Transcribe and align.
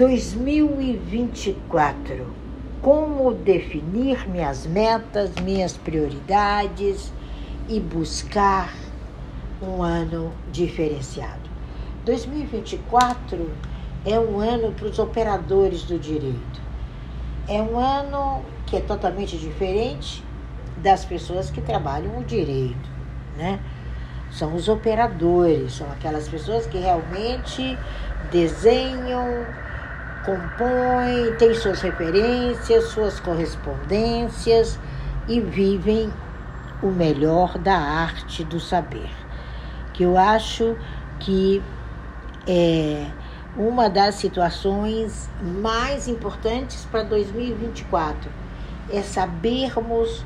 2024. 0.00 2.26
Como 2.80 3.34
definir 3.34 4.26
minhas 4.26 4.66
metas, 4.66 5.30
minhas 5.42 5.76
prioridades 5.76 7.12
e 7.68 7.78
buscar 7.78 8.72
um 9.60 9.82
ano 9.82 10.32
diferenciado. 10.50 11.50
2024 12.06 13.50
é 14.06 14.18
um 14.18 14.40
ano 14.40 14.72
para 14.72 14.86
os 14.86 14.98
operadores 14.98 15.82
do 15.82 15.98
direito. 15.98 16.62
É 17.46 17.60
um 17.60 17.78
ano 17.78 18.42
que 18.64 18.76
é 18.76 18.80
totalmente 18.80 19.36
diferente 19.36 20.24
das 20.78 21.04
pessoas 21.04 21.50
que 21.50 21.60
trabalham 21.60 22.18
o 22.18 22.24
direito, 22.24 22.88
né? 23.36 23.60
São 24.32 24.54
os 24.54 24.66
operadores, 24.66 25.74
são 25.74 25.92
aquelas 25.92 26.26
pessoas 26.26 26.64
que 26.64 26.78
realmente 26.78 27.76
desenham, 28.32 29.44
compõem, 30.24 31.34
têm 31.38 31.54
suas 31.54 31.80
referências, 31.80 32.84
suas 32.84 33.18
correspondências 33.20 34.78
e 35.28 35.40
vivem 35.40 36.12
o 36.82 36.88
melhor 36.88 37.58
da 37.58 37.76
arte 37.76 38.44
do 38.44 38.58
saber. 38.58 39.10
Que 39.92 40.04
eu 40.04 40.16
acho 40.16 40.76
que 41.18 41.62
é 42.46 43.06
uma 43.56 43.90
das 43.90 44.14
situações 44.14 45.28
mais 45.42 46.08
importantes 46.08 46.84
para 46.84 47.02
2024 47.02 48.30
é 48.92 49.02
sabermos 49.02 50.24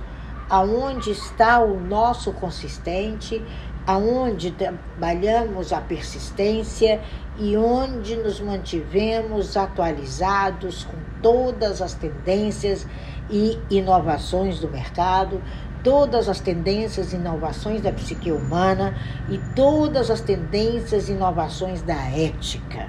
aonde 0.48 1.10
está 1.10 1.58
o 1.60 1.80
nosso 1.80 2.32
consistente, 2.32 3.42
aonde 3.86 4.50
trabalhamos 4.50 5.72
a 5.72 5.80
persistência 5.80 7.00
e 7.38 7.56
onde 7.56 8.16
nos 8.16 8.40
mantivemos 8.40 9.56
atualizados 9.56 10.84
com 10.84 10.96
todas 11.20 11.82
as 11.82 11.94
tendências 11.94 12.86
e 13.30 13.58
inovações 13.70 14.60
do 14.60 14.68
mercado, 14.68 15.42
todas 15.82 16.28
as 16.28 16.40
tendências 16.40 17.12
e 17.12 17.16
inovações 17.16 17.82
da 17.82 17.92
psique 17.92 18.32
humana 18.32 18.96
e 19.28 19.38
todas 19.54 20.10
as 20.10 20.20
tendências 20.20 21.08
e 21.08 21.12
inovações 21.12 21.82
da 21.82 21.96
ética. 22.10 22.88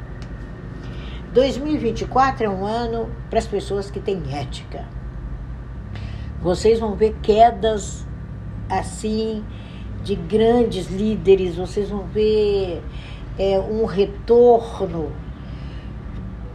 2024 1.33 2.45
é 2.45 2.49
um 2.49 2.65
ano 2.65 3.11
para 3.29 3.39
as 3.39 3.47
pessoas 3.47 3.91
que 3.91 3.99
têm 3.99 4.23
ética. 4.33 4.85
Vocês 6.41 6.79
vão 6.79 6.95
ver 6.95 7.15
quedas 7.21 8.05
assim 8.69 9.43
de 10.05 10.13
grandes 10.13 10.87
líderes, 10.87 11.55
vocês 11.55 11.89
vão 11.89 12.03
ver 12.03 12.79
é, 13.39 13.59
um 13.59 13.85
retorno 13.85 15.11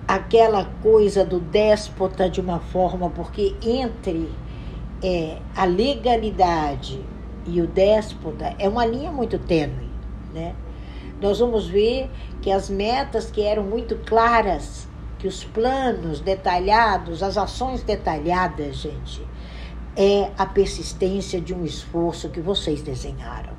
aquela 0.06 0.64
coisa 0.80 1.24
do 1.24 1.40
déspota 1.40 2.30
de 2.30 2.40
uma 2.40 2.60
forma, 2.60 3.10
porque 3.10 3.56
entre 3.60 4.30
é, 5.02 5.38
a 5.56 5.64
legalidade 5.64 7.04
e 7.44 7.60
o 7.60 7.66
déspota 7.66 8.54
é 8.56 8.68
uma 8.68 8.86
linha 8.86 9.10
muito 9.10 9.36
tênue, 9.36 9.90
né? 10.32 10.54
Nós 11.20 11.40
vamos 11.40 11.66
ver 11.66 12.08
que 12.40 12.52
as 12.52 12.70
metas 12.70 13.32
que 13.32 13.42
eram 13.42 13.64
muito 13.64 13.96
claras, 14.06 14.88
que 15.18 15.26
os 15.26 15.42
planos 15.42 16.20
detalhados, 16.20 17.20
as 17.20 17.36
ações 17.36 17.82
detalhadas, 17.82 18.76
gente, 18.76 19.26
é 19.96 20.30
a 20.38 20.46
persistência 20.46 21.40
de 21.40 21.54
um 21.54 21.64
esforço 21.64 22.28
que 22.28 22.40
vocês 22.40 22.82
desenharam. 22.82 23.52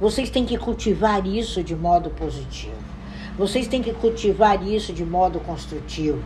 Vocês 0.00 0.30
têm 0.30 0.44
que 0.44 0.56
cultivar 0.58 1.26
isso 1.26 1.62
de 1.62 1.74
modo 1.74 2.10
positivo. 2.10 2.90
Vocês 3.38 3.68
têm 3.68 3.82
que 3.82 3.92
cultivar 3.92 4.66
isso 4.66 4.92
de 4.92 5.04
modo 5.04 5.40
construtivo. 5.40 6.22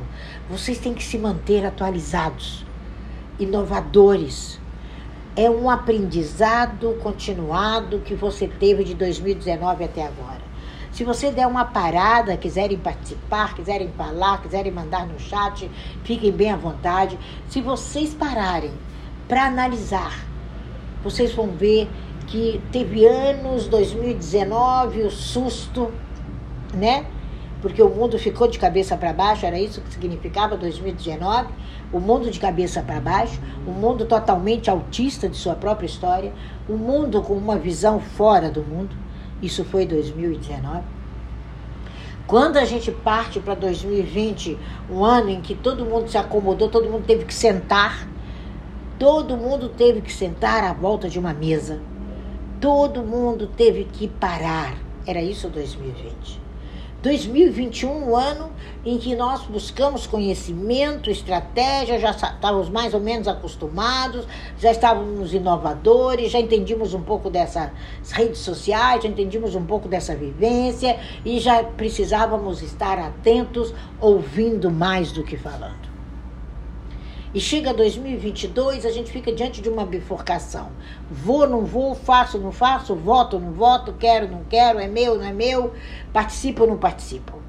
Vocês 0.48 0.78
têm 0.78 0.94
que 0.94 1.02
se 1.02 1.18
manter 1.18 1.64
atualizados, 1.64 2.64
inovadores, 3.38 4.60
é 5.36 5.50
um 5.50 5.68
aprendizado 5.68 6.96
continuado 7.02 7.98
que 8.00 8.14
você 8.14 8.46
teve 8.46 8.84
de 8.84 8.94
2019 8.94 9.84
até 9.84 10.06
agora. 10.06 10.42
Se 10.92 11.02
você 11.02 11.32
der 11.32 11.48
uma 11.48 11.64
parada, 11.64 12.36
quiserem 12.36 12.78
participar, 12.78 13.54
quiserem 13.56 13.90
falar, 13.96 14.40
quiserem 14.40 14.70
mandar 14.70 15.04
no 15.08 15.18
chat, 15.18 15.68
fiquem 16.04 16.30
bem 16.30 16.52
à 16.52 16.56
vontade. 16.56 17.18
Se 17.48 17.60
vocês 17.60 18.14
pararem 18.14 18.70
para 19.28 19.46
analisar, 19.46 20.24
vocês 21.02 21.32
vão 21.32 21.48
ver 21.48 21.88
que 22.26 22.60
teve 22.72 23.06
anos, 23.06 23.66
2019, 23.68 25.02
o 25.02 25.10
susto, 25.10 25.92
né? 26.72 27.06
Porque 27.60 27.82
o 27.82 27.88
mundo 27.88 28.18
ficou 28.18 28.48
de 28.48 28.58
cabeça 28.58 28.96
para 28.96 29.12
baixo, 29.12 29.46
era 29.46 29.58
isso 29.58 29.80
que 29.80 29.92
significava 29.92 30.56
2019 30.56 31.48
o 31.94 32.00
mundo 32.00 32.28
de 32.28 32.40
cabeça 32.40 32.82
para 32.82 33.00
baixo, 33.00 33.40
um 33.66 33.70
mundo 33.70 34.04
totalmente 34.04 34.68
autista 34.68 35.28
de 35.28 35.36
sua 35.36 35.54
própria 35.54 35.86
história, 35.86 36.32
um 36.68 36.76
mundo 36.76 37.22
com 37.22 37.34
uma 37.34 37.56
visão 37.56 38.00
fora 38.00 38.50
do 38.50 38.64
mundo. 38.64 38.96
Isso 39.40 39.64
foi 39.64 39.86
2019. 39.86 40.82
Quando 42.26 42.56
a 42.56 42.64
gente 42.64 42.90
parte 42.90 43.38
para 43.38 43.54
2020, 43.54 44.58
um 44.90 45.04
ano 45.04 45.30
em 45.30 45.40
que 45.40 45.54
todo 45.54 45.84
mundo 45.84 46.08
se 46.08 46.18
acomodou, 46.18 46.68
todo 46.68 46.90
mundo 46.90 47.04
teve 47.06 47.24
que 47.24 47.34
sentar, 47.34 48.08
todo 48.98 49.36
mundo 49.36 49.68
teve 49.68 50.00
que 50.00 50.12
sentar 50.12 50.64
à 50.64 50.72
volta 50.72 51.08
de 51.08 51.18
uma 51.18 51.34
mesa, 51.34 51.80
todo 52.60 53.02
mundo 53.02 53.46
teve 53.46 53.84
que 53.84 54.08
parar. 54.08 54.76
Era 55.06 55.20
isso 55.20 55.48
2020. 55.48 56.44
2021, 57.04 58.08
um 58.08 58.16
ano 58.16 58.50
em 58.82 58.96
que 58.96 59.14
nós 59.14 59.42
buscamos 59.42 60.06
conhecimento, 60.06 61.10
estratégia, 61.10 61.98
já 61.98 62.12
estávamos 62.12 62.70
mais 62.70 62.94
ou 62.94 63.00
menos 63.00 63.28
acostumados, 63.28 64.26
já 64.58 64.70
estávamos 64.70 65.34
inovadores, 65.34 66.30
já 66.30 66.40
entendimos 66.40 66.94
um 66.94 67.02
pouco 67.02 67.28
dessas 67.28 67.70
redes 68.10 68.38
sociais, 68.38 69.02
já 69.02 69.08
entendimos 69.10 69.54
um 69.54 69.66
pouco 69.66 69.86
dessa 69.86 70.16
vivência 70.16 70.98
e 71.26 71.38
já 71.38 71.62
precisávamos 71.62 72.62
estar 72.62 72.98
atentos, 72.98 73.74
ouvindo 74.00 74.70
mais 74.70 75.12
do 75.12 75.22
que 75.22 75.36
falando. 75.36 75.93
E 77.34 77.40
chega 77.40 77.74
2022, 77.74 78.86
a 78.86 78.92
gente 78.92 79.10
fica 79.10 79.32
diante 79.32 79.60
de 79.60 79.68
uma 79.68 79.84
bifurcação. 79.84 80.70
Vou, 81.10 81.48
não 81.48 81.64
vou, 81.64 81.92
faço, 81.92 82.38
não 82.38 82.52
faço, 82.52 82.94
voto, 82.94 83.40
não 83.40 83.50
voto, 83.50 83.92
quero, 83.98 84.30
não 84.30 84.44
quero, 84.44 84.78
é 84.78 84.86
meu, 84.86 85.18
não 85.18 85.24
é 85.24 85.32
meu, 85.32 85.74
participo 86.12 86.64
não 86.64 86.78
participo. 86.78 87.42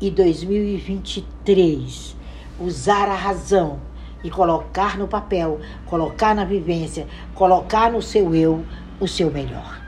E 0.00 0.12
2023, 0.12 2.14
usar 2.60 3.08
a 3.08 3.16
razão 3.16 3.80
e 4.22 4.30
colocar 4.30 4.96
no 4.96 5.08
papel, 5.08 5.58
colocar 5.86 6.36
na 6.36 6.44
vivência, 6.44 7.08
colocar 7.34 7.90
no 7.90 8.00
seu 8.00 8.32
eu 8.32 8.64
o 9.00 9.08
seu 9.08 9.28
melhor. 9.28 9.82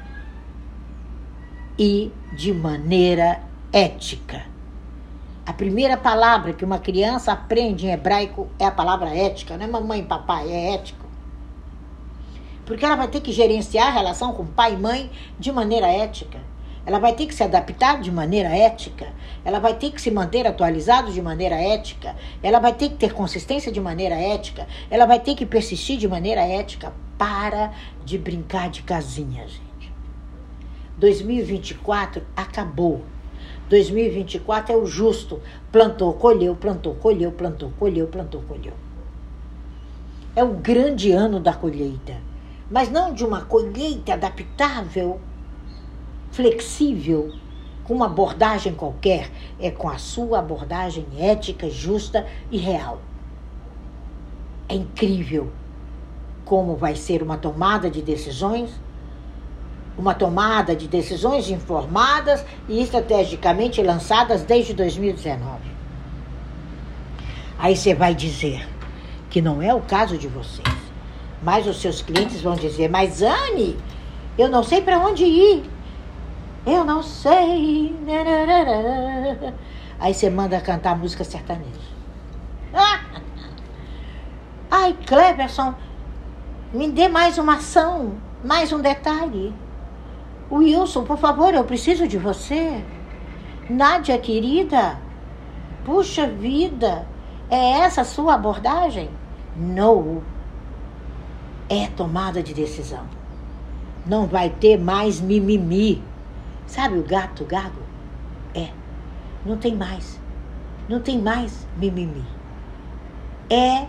E 1.79 2.11
de 2.35 2.53
maneira 2.53 3.41
ética 3.73 4.51
a 5.45 5.53
primeira 5.53 5.97
palavra 5.97 6.53
que 6.53 6.65
uma 6.65 6.79
criança 6.79 7.33
aprende 7.33 7.87
em 7.87 7.91
hebraico 7.91 8.49
é 8.59 8.65
a 8.65 8.71
palavra 8.71 9.09
ética, 9.09 9.57
não 9.57 9.65
é 9.65 9.69
mamãe 9.69 10.05
papai, 10.05 10.49
é 10.49 10.75
ético. 10.75 11.05
Porque 12.65 12.85
ela 12.85 12.95
vai 12.95 13.09
ter 13.09 13.21
que 13.21 13.33
gerenciar 13.33 13.89
a 13.89 13.91
relação 13.91 14.33
com 14.33 14.47
pai 14.47 14.75
e 14.75 14.77
mãe 14.77 15.11
de 15.39 15.51
maneira 15.51 15.89
ética. 15.89 16.39
Ela 16.87 16.99
vai 16.99 17.13
ter 17.13 17.27
que 17.27 17.35
se 17.35 17.43
adaptar 17.43 18.01
de 18.01 18.11
maneira 18.11 18.49
ética. 18.49 19.13
Ela 19.45 19.59
vai 19.59 19.75
ter 19.75 19.91
que 19.91 20.01
se 20.01 20.11
manter 20.11 20.47
atualizado 20.47 21.13
de 21.13 21.21
maneira 21.21 21.57
ética. 21.57 22.17
Ela 22.43 22.59
vai 22.61 22.73
ter 22.73 22.91
que 22.91 22.97
ter 22.97 23.13
consistência 23.13 23.71
de 23.71 23.81
maneira 23.81 24.15
ética. 24.15 24.67
Ela 24.91 25.07
vai 25.07 25.21
ter 25.21 25.35
que 25.35 25.47
persistir 25.47 25.97
de 25.97 26.09
maneira 26.09 26.41
ética. 26.41 26.93
Para 27.19 27.73
de 28.05 28.19
brincar 28.19 28.69
de 28.69 28.83
casinha, 28.83 29.47
gente. 29.47 29.93
2024 30.99 32.23
acabou. 32.37 33.03
2024 33.73 34.75
é 34.75 34.77
o 34.77 34.85
justo. 34.85 35.41
Plantou, 35.71 36.13
colheu, 36.13 36.55
plantou, 36.55 36.95
colheu, 36.95 37.33
plantou, 37.33 37.73
colheu, 37.79 38.07
plantou, 38.07 38.43
colheu. 38.43 38.75
É 40.37 40.45
o 40.45 40.53
grande 40.53 41.11
ano 41.11 41.41
da 41.41 41.55
colheita. 41.55 42.17
Mas 42.71 42.91
não 42.91 43.15
de 43.15 43.25
uma 43.25 43.41
colheita 43.47 44.13
adaptável, 44.13 45.19
flexível, 46.31 47.33
com 47.83 47.95
uma 47.95 48.07
abordagem 48.07 48.75
qualquer. 48.75 49.31
É 49.59 49.71
com 49.71 49.89
a 49.89 49.97
sua 49.97 50.41
abordagem 50.41 51.07
ética, 51.19 51.71
justa 51.71 52.27
e 52.51 52.59
real. 52.59 53.01
É 54.69 54.75
incrível 54.75 55.51
como 56.45 56.77
vai 56.77 56.95
ser 56.95 57.23
uma 57.23 57.39
tomada 57.39 57.91
de 57.91 58.03
decisões 58.03 58.71
uma 59.97 60.15
tomada 60.15 60.75
de 60.75 60.89
decisões 60.89 61.51
informadas 61.51 62.45
e 62.69 62.83
estrategicamente 62.83 63.83
lançadas 63.83 64.43
desde 64.43 64.73
2019. 64.75 65.61
Aí 67.59 67.77
você 67.77 67.95
vai 67.95 68.15
dizer 68.15 68.67
que 69.31 69.41
não 69.41 69.63
é 69.63 69.73
o 69.73 69.81
caso 69.81 70.19
de 70.19 70.29
vocês, 70.29 70.77
mas 71.43 71.67
os 71.67 71.81
seus 71.81 72.03
clientes 72.03 72.41
vão 72.41 72.55
dizer: 72.55 72.89
Mas 72.89 73.23
Anne, 73.23 73.79
eu 74.37 74.49
não 74.49 74.63
sei 74.63 74.81
para 74.81 74.99
onde 74.99 75.25
ir. 75.25 75.65
Eu 76.65 76.85
não 76.85 77.03
sei. 77.03 77.95
Aí 79.99 80.15
você 80.15 80.31
manda 80.31 80.61
cantar 80.61 80.97
música 80.97 81.25
sertaneja. 81.25 81.93
Ai, 84.71 84.97
Cleberson, 85.07 85.75
me 86.73 86.91
dê 86.91 87.09
mais 87.09 87.37
uma 87.37 87.57
ação, 87.57 88.15
mais 88.45 88.73
um 88.73 88.81
detalhe. 88.81 89.53
Wilson, 90.53 91.05
por 91.05 91.17
favor, 91.17 91.55
eu 91.55 91.65
preciso 91.65 92.07
de 92.07 92.19
você. 92.19 92.85
Nádia, 93.71 94.19
querida, 94.19 94.99
puxa 95.85 96.27
vida, 96.27 97.07
é 97.49 97.81
essa 97.81 98.03
a 98.03 98.05
sua 98.05 98.35
abordagem? 98.35 99.09
Não. 99.57 100.23
É 101.69 101.87
tomada 101.89 102.43
de 102.43 102.53
decisão. 102.53 103.07
Não 104.05 104.27
vai 104.27 104.51
ter 104.51 104.79
mais 104.79 105.21
mimimi. 105.21 106.03
Sabe 106.67 106.99
o 106.99 107.03
gato 107.03 107.45
gago? 107.45 107.81
É. 108.55 108.69
Não 109.47 109.57
tem 109.57 109.75
mais. 109.75 110.21
Não 110.89 111.01
tem 111.01 111.19
mais 111.19 111.67
mimimi. 111.79 112.25
É 113.49 113.87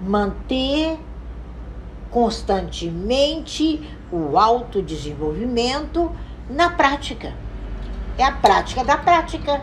manter 0.00 0.98
constantemente 2.14 3.82
o 4.12 4.38
autodesenvolvimento 4.38 6.12
na 6.48 6.70
prática. 6.70 7.34
É 8.16 8.22
a 8.22 8.30
prática 8.30 8.84
da 8.84 8.96
prática. 8.96 9.60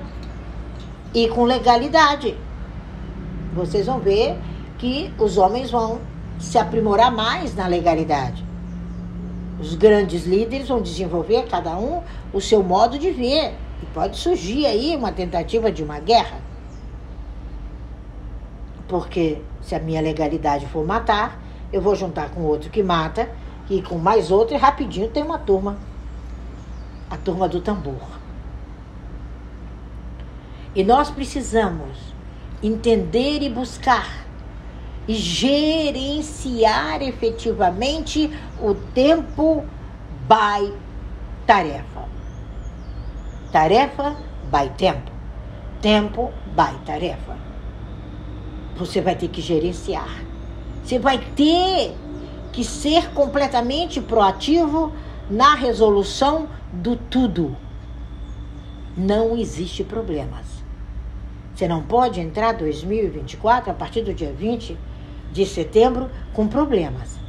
E 1.13 1.29
com 1.29 1.45
legalidade. 1.45 2.37
Vocês 3.53 3.85
vão 3.85 3.99
ver 3.99 4.37
que 4.77 5.13
os 5.17 5.37
homens 5.37 5.71
vão 5.71 6.01
se 6.39 6.57
aprimorar 6.57 7.09
mais 7.09 7.55
na 7.55 7.67
legalidade. 7.67 8.45
Os 9.57 9.73
grandes 9.75 10.25
líderes 10.25 10.67
vão 10.67 10.81
desenvolver 10.81 11.47
cada 11.47 11.77
um 11.77 12.01
o 12.33 12.41
seu 12.41 12.61
modo 12.61 12.99
de 12.99 13.11
ver. 13.11 13.53
E 13.81 13.85
pode 13.93 14.17
surgir 14.17 14.65
aí 14.65 14.93
uma 14.93 15.13
tentativa 15.13 15.71
de 15.71 15.83
uma 15.83 15.99
guerra. 15.99 16.41
Porque 18.89 19.41
se 19.61 19.73
a 19.73 19.79
minha 19.79 20.01
legalidade 20.01 20.65
for 20.65 20.85
matar, 20.85 21.39
eu 21.71 21.81
vou 21.81 21.95
juntar 21.95 22.29
com 22.29 22.41
outro 22.41 22.69
que 22.69 22.83
mata, 22.83 23.29
e 23.69 23.81
com 23.81 23.97
mais 23.97 24.31
outro, 24.31 24.55
e 24.55 24.57
rapidinho 24.57 25.09
tem 25.09 25.23
uma 25.23 25.39
turma. 25.39 25.77
A 27.09 27.17
turma 27.17 27.47
do 27.47 27.61
tambor. 27.61 28.01
E 30.75 30.83
nós 30.83 31.09
precisamos 31.09 31.97
entender 32.63 33.41
e 33.41 33.49
buscar 33.49 34.25
e 35.07 35.13
gerenciar 35.13 37.01
efetivamente 37.01 38.31
o 38.61 38.73
tempo 38.73 39.65
by 40.27 40.73
tarefa. 41.45 42.05
Tarefa 43.51 44.15
by 44.51 44.69
tempo. 44.77 45.11
Tempo 45.81 46.31
by 46.55 46.77
tarefa. 46.85 47.37
Você 48.77 49.01
vai 49.01 49.15
ter 49.15 49.27
que 49.27 49.41
gerenciar. 49.41 50.30
Você 50.83 50.99
vai 50.99 51.17
ter 51.17 51.95
que 52.51 52.63
ser 52.63 53.11
completamente 53.11 54.01
proativo 54.01 54.91
na 55.29 55.55
resolução 55.55 56.47
do 56.73 56.95
tudo. 56.95 57.55
Não 58.97 59.37
existe 59.37 59.83
problemas. 59.83 60.45
Você 61.55 61.67
não 61.67 61.81
pode 61.81 62.19
entrar 62.19 62.53
2024 62.53 63.71
a 63.71 63.73
partir 63.73 64.01
do 64.01 64.13
dia 64.13 64.33
20 64.33 64.77
de 65.31 65.45
setembro 65.45 66.09
com 66.33 66.47
problemas. 66.47 67.19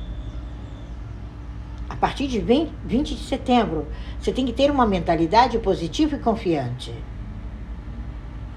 A 1.88 1.94
partir 1.94 2.26
de 2.26 2.40
20, 2.40 2.72
20 2.84 3.14
de 3.14 3.22
setembro, 3.22 3.86
você 4.18 4.32
tem 4.32 4.44
que 4.46 4.52
ter 4.52 4.70
uma 4.70 4.86
mentalidade 4.86 5.58
positiva 5.58 6.16
e 6.16 6.18
confiante. 6.18 6.92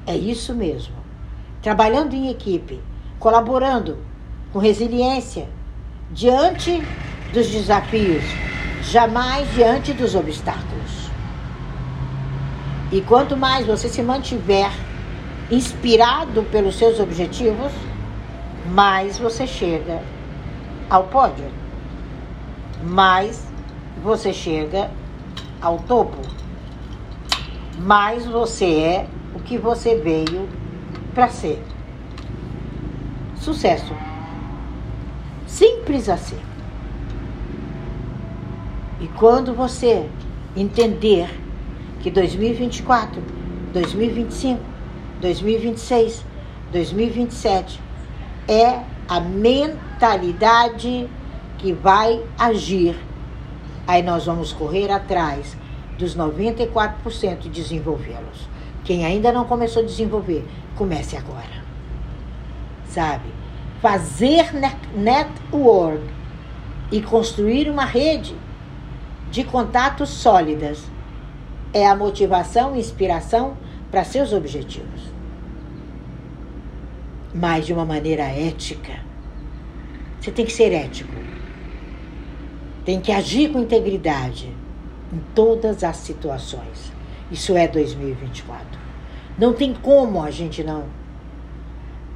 É 0.08 0.16
isso 0.16 0.56
mesmo. 0.56 0.96
Trabalhando 1.62 2.14
em 2.14 2.30
equipe, 2.30 2.80
colaborando 3.20 3.98
com 4.56 4.60
resiliência 4.60 5.50
diante 6.12 6.82
dos 7.34 7.46
desafios, 7.50 8.24
jamais 8.84 9.54
diante 9.54 9.92
dos 9.92 10.16
obstáculos. 10.16 11.10
E 12.90 13.02
quanto 13.02 13.36
mais 13.36 13.68
você 13.68 13.90
se 13.90 14.02
mantiver 14.02 14.72
inspirado 15.52 16.42
pelos 16.44 16.78
seus 16.78 17.02
objetivos, 17.02 17.74
mais 18.72 19.20
você 19.20 19.46
chega 19.46 20.02
ao 20.90 21.04
pódio, 21.04 21.52
mais 22.82 23.46
você 24.02 24.32
chega 24.32 24.90
ao 25.62 25.80
topo, 25.80 26.22
mais 27.78 28.26
você 28.26 28.74
é 28.74 29.08
o 29.36 29.40
que 29.40 29.58
você 29.58 29.96
veio 29.96 30.48
para 31.14 31.28
ser. 31.28 31.62
Sucesso. 33.36 34.05
Simples 35.56 36.10
assim. 36.10 36.38
E 39.00 39.08
quando 39.08 39.54
você 39.54 40.06
entender 40.54 41.30
que 42.02 42.12
2024, 42.12 43.24
2025, 43.72 44.62
2026, 45.22 46.26
2027 46.74 47.80
é 48.50 48.82
a 49.08 49.22
mentalidade 49.22 51.10
que 51.58 51.72
vai 51.72 52.22
agir. 52.38 52.98
Aí 53.88 54.04
nós 54.04 54.26
vamos 54.26 54.52
correr 54.52 54.92
atrás 54.92 55.56
dos 55.98 56.18
94% 56.18 57.46
e 57.46 57.50
desenvolvê-los. 57.50 58.50
Quem 58.84 59.06
ainda 59.06 59.32
não 59.32 59.46
começou 59.46 59.84
a 59.84 59.86
desenvolver, 59.86 60.46
comece 60.76 61.16
agora. 61.16 61.64
Sabe? 62.90 63.45
Fazer 63.82 64.52
network 64.96 66.04
e 66.92 67.02
construir 67.02 67.70
uma 67.70 67.86
rede 67.86 68.36
de 69.30 69.44
contatos 69.44 70.10
sólidas 70.10 70.84
é 71.74 71.86
a 71.86 71.96
motivação 71.96 72.76
e 72.76 72.80
inspiração 72.80 73.58
para 73.92 74.04
seus 74.04 74.34
objetivos 74.34 75.16
mas 77.36 77.66
de 77.66 77.74
uma 77.74 77.84
maneira 77.84 78.24
ética. 78.24 78.94
Você 80.20 80.32
tem 80.32 80.46
que 80.46 80.54
ser 80.54 80.72
ético. 80.72 81.14
Tem 82.86 83.02
que 83.02 83.12
agir 83.12 83.52
com 83.52 83.60
integridade 83.60 84.50
em 85.12 85.20
todas 85.36 85.84
as 85.84 85.98
situações. 85.98 86.94
Isso 87.30 87.58
é 87.58 87.68
2024. 87.68 88.80
Não 89.38 89.52
tem 89.52 89.74
como 89.74 90.24
a 90.24 90.32
gente 90.32 90.64
não 90.64 90.86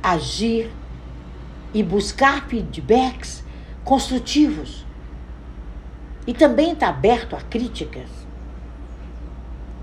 agir 0.02 0.72
e 1.74 1.84
buscar 1.84 2.48
feedbacks 2.48 3.44
construtivos. 3.84 4.86
E 6.26 6.34
também 6.34 6.74
está 6.74 6.90
aberto 6.90 7.36
a 7.36 7.42
críticas. 7.42 8.10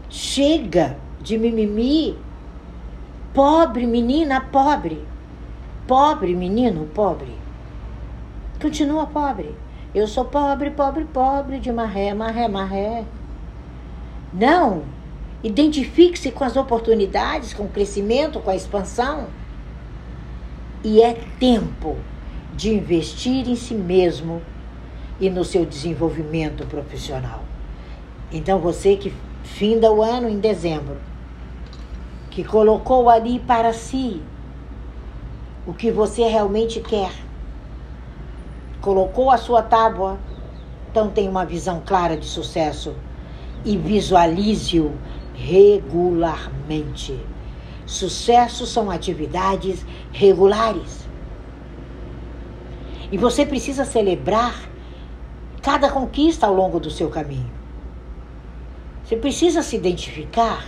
Chega 0.08 0.96
de 1.20 1.36
mimimi. 1.36 2.16
Pobre 3.34 3.86
menina, 3.86 4.40
pobre. 4.40 5.04
Pobre, 5.86 6.34
menino, 6.34 6.86
pobre. 6.94 7.34
Continua 8.60 9.06
pobre. 9.06 9.54
Eu 9.94 10.06
sou 10.06 10.24
pobre, 10.24 10.70
pobre, 10.70 11.04
pobre, 11.04 11.58
de 11.58 11.72
marré, 11.72 12.14
marré, 12.14 12.48
marré. 12.48 13.04
Não. 14.32 14.84
Identifique-se 15.42 16.30
com 16.30 16.44
as 16.44 16.56
oportunidades, 16.56 17.54
com 17.54 17.64
o 17.64 17.68
crescimento, 17.68 18.40
com 18.40 18.50
a 18.50 18.56
expansão. 18.56 19.26
E 20.84 21.02
é 21.02 21.14
tempo 21.38 21.96
de 22.54 22.74
investir 22.74 23.48
em 23.48 23.56
si 23.56 23.74
mesmo 23.74 24.40
e 25.20 25.28
no 25.28 25.44
seu 25.44 25.64
desenvolvimento 25.64 26.66
profissional. 26.66 27.42
Então, 28.32 28.58
você 28.58 28.96
que 28.96 29.12
finda 29.42 29.92
o 29.92 30.02
ano 30.02 30.28
em 30.28 30.38
dezembro, 30.38 30.96
que 32.30 32.44
colocou 32.44 33.08
ali 33.08 33.38
para 33.38 33.72
si 33.72 34.20
o 35.66 35.72
que 35.72 35.90
você 35.90 36.26
realmente 36.26 36.80
quer. 36.80 37.12
Colocou 38.80 39.30
a 39.30 39.38
sua 39.38 39.62
tábua, 39.62 40.18
então 40.90 41.10
tem 41.10 41.28
uma 41.28 41.44
visão 41.44 41.82
clara 41.84 42.16
de 42.16 42.26
sucesso 42.26 42.94
e 43.64 43.76
visualize-o 43.76 44.92
regularmente. 45.34 47.18
Sucesso 47.86 48.66
são 48.66 48.90
atividades 48.90 49.86
regulares. 50.12 51.06
E 53.12 53.16
você 53.16 53.46
precisa 53.46 53.84
celebrar 53.84 54.68
cada 55.62 55.88
conquista 55.88 56.46
ao 56.46 56.54
longo 56.54 56.80
do 56.80 56.90
seu 56.90 57.08
caminho. 57.08 57.50
Você 59.04 59.16
precisa 59.16 59.62
se 59.62 59.76
identificar 59.76 60.66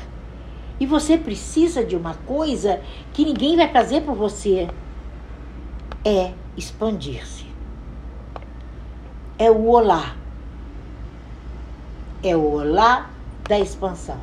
e 0.78 0.86
você 0.86 1.18
precisa 1.18 1.84
de 1.84 1.96
uma 1.96 2.14
coisa 2.14 2.80
que 3.12 3.24
ninguém 3.24 3.56
vai 3.56 3.68
fazer 3.68 4.02
por 4.02 4.14
você 4.14 4.68
é 6.04 6.32
expandir-se. 6.56 7.46
É 9.36 9.50
o 9.50 9.66
olá. 9.66 10.14
É 12.22 12.36
o 12.36 12.44
olá 12.44 13.10
da 13.48 13.58
expansão. 13.58 14.20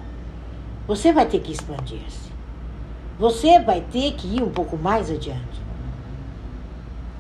Você 0.88 1.12
vai 1.12 1.26
ter 1.26 1.40
que 1.40 1.52
expandir-se. 1.52 2.25
Você 3.18 3.60
vai 3.60 3.80
ter 3.80 4.14
que 4.14 4.28
ir 4.28 4.44
um 4.44 4.50
pouco 4.50 4.78
mais 4.78 5.10
adiante. 5.10 5.62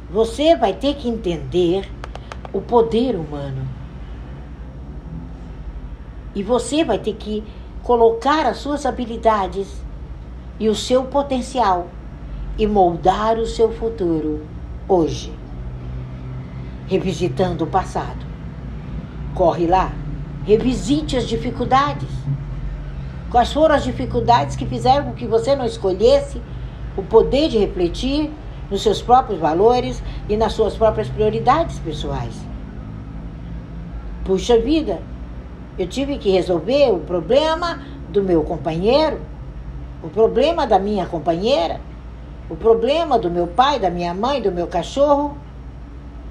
Você 0.09 0.55
vai 0.55 0.73
ter 0.73 0.95
que 0.95 1.07
entender 1.07 1.89
o 2.51 2.59
poder 2.59 3.15
humano. 3.15 3.65
E 6.35 6.43
você 6.43 6.83
vai 6.83 6.99
ter 6.99 7.15
que 7.15 7.43
colocar 7.81 8.45
as 8.45 8.57
suas 8.57 8.85
habilidades 8.85 9.81
e 10.59 10.67
o 10.67 10.75
seu 10.75 11.05
potencial 11.05 11.87
e 12.57 12.67
moldar 12.67 13.37
o 13.37 13.45
seu 13.45 13.71
futuro 13.71 14.45
hoje, 14.87 15.31
revisitando 16.87 17.63
o 17.63 17.67
passado. 17.67 18.25
Corre 19.33 19.65
lá, 19.65 19.93
revisite 20.45 21.15
as 21.15 21.27
dificuldades. 21.27 22.09
Quais 23.35 23.51
foram 23.51 23.75
as 23.75 23.83
dificuldades 23.83 24.55
que 24.55 24.65
fizeram 24.65 25.07
com 25.07 25.11
que 25.11 25.27
você 25.27 25.57
não 25.57 25.65
escolhesse 25.65 26.41
o 26.95 27.03
poder 27.03 27.49
de 27.49 27.57
refletir 27.57 28.31
nos 28.71 28.81
seus 28.81 29.01
próprios 29.01 29.41
valores 29.41 30.01
e 30.29 30.37
nas 30.37 30.53
suas 30.53 30.77
próprias 30.77 31.09
prioridades 31.09 31.77
pessoais? 31.79 32.33
Puxa 34.23 34.57
vida, 34.57 35.01
eu 35.77 35.85
tive 35.85 36.17
que 36.17 36.29
resolver 36.29 36.93
o 36.93 36.99
problema 36.99 37.81
do 38.07 38.23
meu 38.23 38.41
companheiro, 38.41 39.19
o 40.01 40.07
problema 40.07 40.65
da 40.65 40.79
minha 40.79 41.05
companheira, 41.05 41.81
o 42.49 42.55
problema 42.55 43.19
do 43.19 43.29
meu 43.29 43.47
pai, 43.47 43.79
da 43.79 43.89
minha 43.89 44.13
mãe, 44.13 44.41
do 44.41 44.49
meu 44.49 44.67
cachorro, 44.67 45.37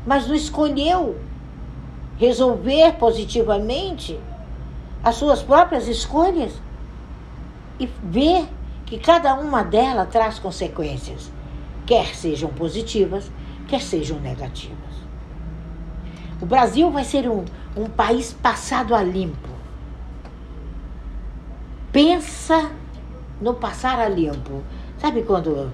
mas 0.06 0.26
não 0.26 0.34
escolheu 0.34 1.16
resolver 2.16 2.92
positivamente 2.92 4.18
as 5.02 5.16
suas 5.16 5.42
próprias 5.42 5.86
escolhas 5.86 6.64
e 7.78 7.86
ver 8.02 8.48
que 8.86 8.98
cada 8.98 9.34
uma 9.34 9.62
delas 9.62 10.08
traz 10.10 10.38
consequências, 10.38 11.30
quer 11.86 12.14
sejam 12.14 12.50
positivas, 12.50 13.30
quer 13.66 13.80
sejam 13.80 14.18
negativas. 14.20 14.78
O 16.40 16.46
Brasil 16.46 16.90
vai 16.90 17.04
ser 17.04 17.28
um, 17.28 17.44
um 17.76 17.86
país 17.86 18.32
passado 18.32 18.94
a 18.94 19.02
limpo. 19.02 19.48
Pensa 21.90 22.70
no 23.40 23.54
passar 23.54 23.98
a 23.98 24.08
limpo. 24.08 24.62
Sabe 24.98 25.22
quando 25.22 25.70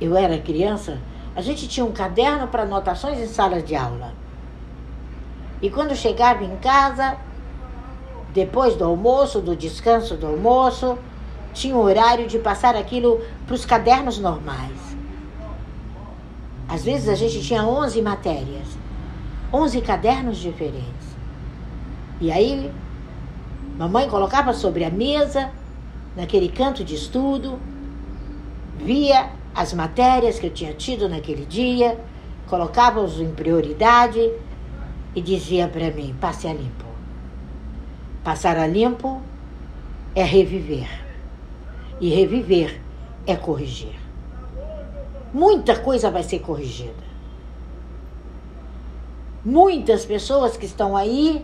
eu 0.00 0.16
era 0.16 0.38
criança? 0.38 0.98
A 1.34 1.40
gente 1.40 1.68
tinha 1.68 1.84
um 1.84 1.92
caderno 1.92 2.48
para 2.48 2.62
anotações 2.62 3.18
em 3.18 3.26
salas 3.26 3.64
de 3.64 3.74
aula. 3.74 4.12
E 5.60 5.70
quando 5.70 5.94
chegava 5.94 6.44
em 6.44 6.56
casa, 6.56 7.16
depois 8.32 8.74
do 8.74 8.84
almoço, 8.84 9.40
do 9.40 9.54
descanso 9.54 10.16
do 10.16 10.26
almoço, 10.26 10.98
tinha 11.52 11.76
horário 11.76 12.26
de 12.26 12.38
passar 12.38 12.76
aquilo 12.76 13.20
para 13.46 13.54
os 13.54 13.64
cadernos 13.64 14.18
normais. 14.18 14.78
Às 16.68 16.84
vezes 16.84 17.08
a 17.08 17.14
gente 17.14 17.42
tinha 17.42 17.64
11 17.64 18.00
matérias, 18.00 18.66
11 19.52 19.80
cadernos 19.82 20.38
diferentes. 20.38 21.12
E 22.20 22.32
aí, 22.32 22.70
mamãe 23.78 24.08
colocava 24.08 24.54
sobre 24.54 24.84
a 24.84 24.90
mesa, 24.90 25.50
naquele 26.16 26.48
canto 26.48 26.82
de 26.84 26.94
estudo, 26.94 27.58
via 28.78 29.30
as 29.54 29.72
matérias 29.72 30.38
que 30.38 30.46
eu 30.46 30.52
tinha 30.52 30.72
tido 30.72 31.08
naquele 31.08 31.44
dia, 31.44 31.98
colocava-os 32.48 33.20
em 33.20 33.30
prioridade 33.30 34.32
e 35.14 35.20
dizia 35.20 35.68
para 35.68 35.90
mim: 35.90 36.14
passe 36.20 36.46
a 36.46 36.54
limpo. 36.54 36.84
Passar 38.24 38.56
a 38.56 38.66
limpo 38.66 39.20
é 40.14 40.22
reviver. 40.22 41.01
E 42.02 42.10
reviver 42.10 42.82
é 43.26 43.34
corrigir. 43.34 43.98
Muita 45.32 45.78
coisa 45.78 46.10
vai 46.10 46.22
ser 46.22 46.40
corrigida. 46.40 47.02
Muitas 49.42 50.04
pessoas 50.04 50.58
que 50.58 50.66
estão 50.66 50.94
aí 50.94 51.42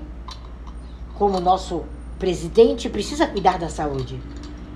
como 1.19 1.41
nosso 1.41 1.85
presidente, 2.17 2.89
precisa 2.89 3.27
cuidar 3.27 3.59
da 3.59 3.69
saúde 3.69 4.21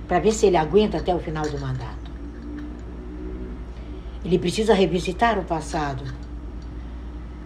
para 0.08 0.18
ver 0.18 0.32
se 0.32 0.46
ele 0.46 0.56
aguenta 0.56 0.98
até 0.98 1.14
o 1.14 1.20
final 1.20 1.48
do 1.48 1.58
mandato. 1.58 2.10
Ele 4.24 4.38
precisa 4.38 4.74
revisitar 4.74 5.38
o 5.38 5.44
passado, 5.44 6.02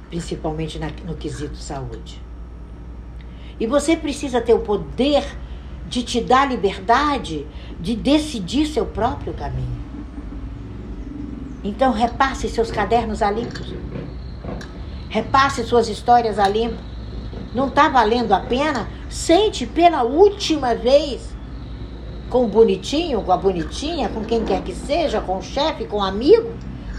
principalmente 0.08 0.80
no 1.04 1.14
quesito 1.14 1.56
saúde. 1.56 2.20
E 3.60 3.66
você 3.66 3.96
precisa 3.96 4.40
ter 4.40 4.54
o 4.54 4.60
poder 4.60 5.24
de 5.88 6.02
te 6.02 6.20
dar 6.20 6.48
liberdade 6.48 7.46
de 7.80 7.94
decidir 7.94 8.66
seu 8.66 8.86
próprio 8.86 9.32
caminho. 9.34 9.84
Então 11.62 11.92
repasse 11.92 12.48
seus 12.48 12.70
cadernos 12.70 13.22
a 13.22 13.30
limpo. 13.30 13.60
Repasse 15.08 15.64
suas 15.64 15.88
histórias 15.88 16.38
a 16.38 16.48
limpo 16.48 16.96
não 17.56 17.68
está 17.68 17.88
valendo 17.88 18.32
a 18.32 18.40
pena, 18.40 18.86
sente 19.08 19.66
pela 19.66 20.02
última 20.02 20.74
vez 20.74 21.34
com 22.28 22.44
o 22.44 22.48
bonitinho, 22.48 23.22
com 23.22 23.32
a 23.32 23.36
bonitinha, 23.38 24.10
com 24.10 24.22
quem 24.22 24.44
quer 24.44 24.62
que 24.62 24.74
seja, 24.74 25.22
com 25.22 25.38
o 25.38 25.42
chefe, 25.42 25.86
com 25.86 25.96
o 25.96 26.02
amigo, 26.02 26.52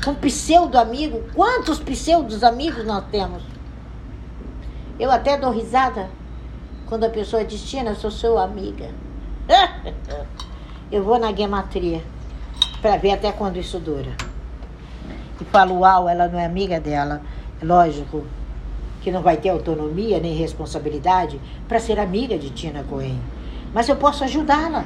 com 0.04 0.16
pseudo 0.16 0.80
amigo. 0.80 1.22
Quantos 1.36 1.78
pseudos 1.78 2.44
amigos 2.44 2.84
nós 2.86 3.04
temos? 3.12 3.44
Eu 5.00 5.12
até 5.12 5.38
dou 5.38 5.52
risada 5.52 6.10
quando 6.88 7.04
a 7.04 7.10
pessoa 7.10 7.44
diz, 7.44 7.62
Tina, 7.62 7.94
sou 7.96 8.10
sua 8.10 8.44
amiga. 8.44 8.90
Eu 10.92 11.04
vou 11.04 11.20
na 11.20 11.34
gematria 11.34 12.02
para 12.82 12.98
ver 12.98 13.12
até 13.12 13.32
quando 13.32 13.58
isso 13.58 13.78
dura. 13.80 14.12
E 15.40 15.46
falo, 15.46 15.80
uau, 15.80 16.08
ela 16.08 16.28
não 16.28 16.40
é 16.40 16.46
amiga 16.46 16.80
dela. 16.80 17.22
É 17.62 17.66
lógico, 17.66 18.24
que 19.02 19.12
não 19.12 19.22
vai 19.22 19.38
ter 19.38 19.50
autonomia 19.50 20.20
nem 20.20 20.34
responsabilidade 20.34 21.40
para 21.68 21.80
ser 21.80 22.00
amiga 22.00 22.38
de 22.38 22.50
Tina 22.50 22.84
Cohen. 22.84 23.20
Mas 23.74 23.90
eu 23.90 23.98
posso 23.98 24.24
ajudá-la 24.24 24.86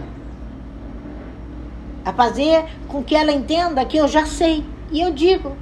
a 2.03 2.11
fazer 2.11 2.65
com 2.87 3.03
que 3.03 3.15
ela 3.15 3.31
entenda 3.31 3.85
que 3.85 3.97
eu 3.97 4.07
já 4.07 4.25
sei. 4.25 4.65
E 4.91 4.99
eu 5.01 5.11
digo, 5.11 5.55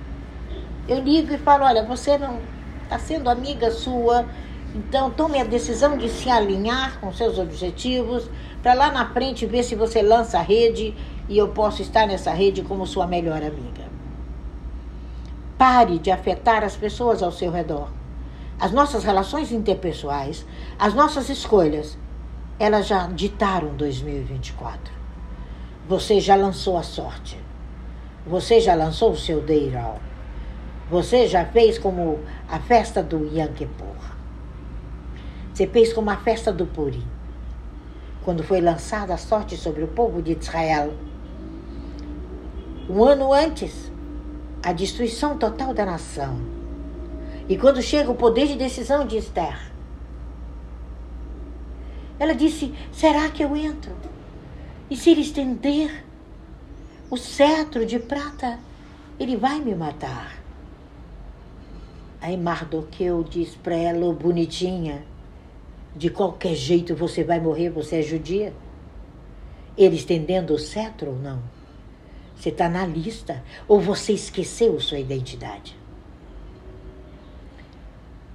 eu 0.88 1.00
ligo 1.00 1.34
e 1.34 1.38
falo, 1.38 1.65
olha, 1.65 1.84
você 1.84 2.17
não 2.17 2.39
está 2.84 2.98
sendo 2.98 3.29
amiga 3.29 3.69
sua, 3.72 4.25
então 4.76 5.10
tome 5.12 5.40
a 5.40 5.44
decisão 5.44 5.98
de 5.98 6.10
se 6.10 6.30
alinhar 6.30 7.00
com 7.00 7.12
seus 7.12 7.38
objetivos, 7.38 8.30
para 8.62 8.74
lá 8.74 8.92
na 8.92 9.12
frente 9.14 9.46
ver 9.46 9.64
se 9.64 9.76
você 9.76 10.02
lança 10.02 10.40
a 10.40 10.42
rede 10.42 10.94
e 11.28 11.38
eu 11.38 11.50
posso 11.50 11.82
estar 11.82 12.06
nessa 12.06 12.32
rede 12.32 12.62
como 12.62 12.86
sua 12.86 13.08
melhor 13.08 13.42
amiga. 13.42 13.90
Pare 15.58 16.00
de 16.00 16.12
afetar 16.12 16.64
as 16.64 16.76
pessoas 16.76 17.22
ao 17.24 17.32
seu 17.32 17.52
redor 17.52 17.90
as 18.60 18.72
nossas 18.74 19.06
relações 19.06 19.52
interpessoais, 19.54 20.46
as 20.78 20.94
nossas 20.94 21.30
escolhas, 21.30 21.98
elas 22.60 22.88
já 22.88 23.08
ditaram 23.08 23.70
2024. 23.76 24.94
Você 25.88 26.20
já 26.20 26.36
lançou 26.36 26.78
a 26.78 26.84
sorte. 26.84 27.40
Você 28.28 28.60
já 28.60 28.76
lançou 28.76 29.12
o 29.12 29.18
seu 29.18 29.42
Deiral. 29.42 30.00
Você 30.92 31.26
já 31.26 31.46
fez 31.46 31.80
como 31.80 32.20
a 32.50 32.60
festa 32.60 33.02
do 33.02 33.26
Yom 33.34 33.54
Kippur. 33.54 34.19
Você 35.60 35.68
fez 35.68 35.92
como 35.92 36.10
a 36.10 36.16
festa 36.16 36.54
do 36.54 36.66
Purim. 36.66 37.06
Quando 38.24 38.42
foi 38.42 38.62
lançada 38.62 39.13
a 39.13 39.18
sorte 39.18 39.58
sobre 39.58 39.84
o 39.84 39.89
povo 39.89 40.22
de 40.22 40.32
Israel. 40.32 40.94
Um 42.89 43.04
ano 43.04 43.34
antes, 43.34 43.92
a 44.63 44.72
destruição 44.72 45.38
total 45.38 45.74
da 45.74 45.86
nação 45.86 46.39
e 47.50 47.58
quando 47.58 47.82
chega 47.82 48.10
o 48.10 48.16
poder 48.16 48.48
de 48.48 48.56
decisão 48.56 49.06
de 49.06 49.18
Esther, 49.18 49.60
ela 52.18 52.34
disse: 52.34 52.74
será 52.94 53.28
que 53.28 53.44
eu 53.44 53.54
entro? 53.54 53.92
E 54.89 54.96
se 54.96 55.10
ele 55.10 55.20
estender 55.20 56.06
o 57.10 57.18
cetro 57.18 57.86
de 57.86 58.00
prata, 58.00 58.58
ele 59.20 59.36
vai 59.36 59.60
me 59.60 59.75
matar. 59.75 60.39
Aí 62.22 62.38
Mardoqueu 62.38 63.25
diz 63.30 63.56
para 63.56 63.75
ela, 63.75 64.13
bonitinha, 64.13 65.09
de 65.96 66.10
qualquer 66.10 66.55
jeito 66.55 66.96
você 66.96 67.24
vai 67.24 67.39
morrer, 67.39 67.69
você 67.69 67.98
é 67.98 68.01
judia. 68.01 68.53
Ele 69.77 69.96
estendendo 69.96 70.53
o 70.53 70.60
cetro 70.60 71.12
ou 71.12 71.19
não? 71.19 71.41
Você 72.36 72.50
está 72.50 72.69
na 72.69 72.86
lista 72.86 73.43
ou 73.67 73.81
você 73.81 74.13
esqueceu 74.13 74.79
sua 74.79 75.00
identidade? 75.00 75.77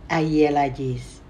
Aí 0.08 0.42
ela 0.42 0.68
diz: 0.68 1.22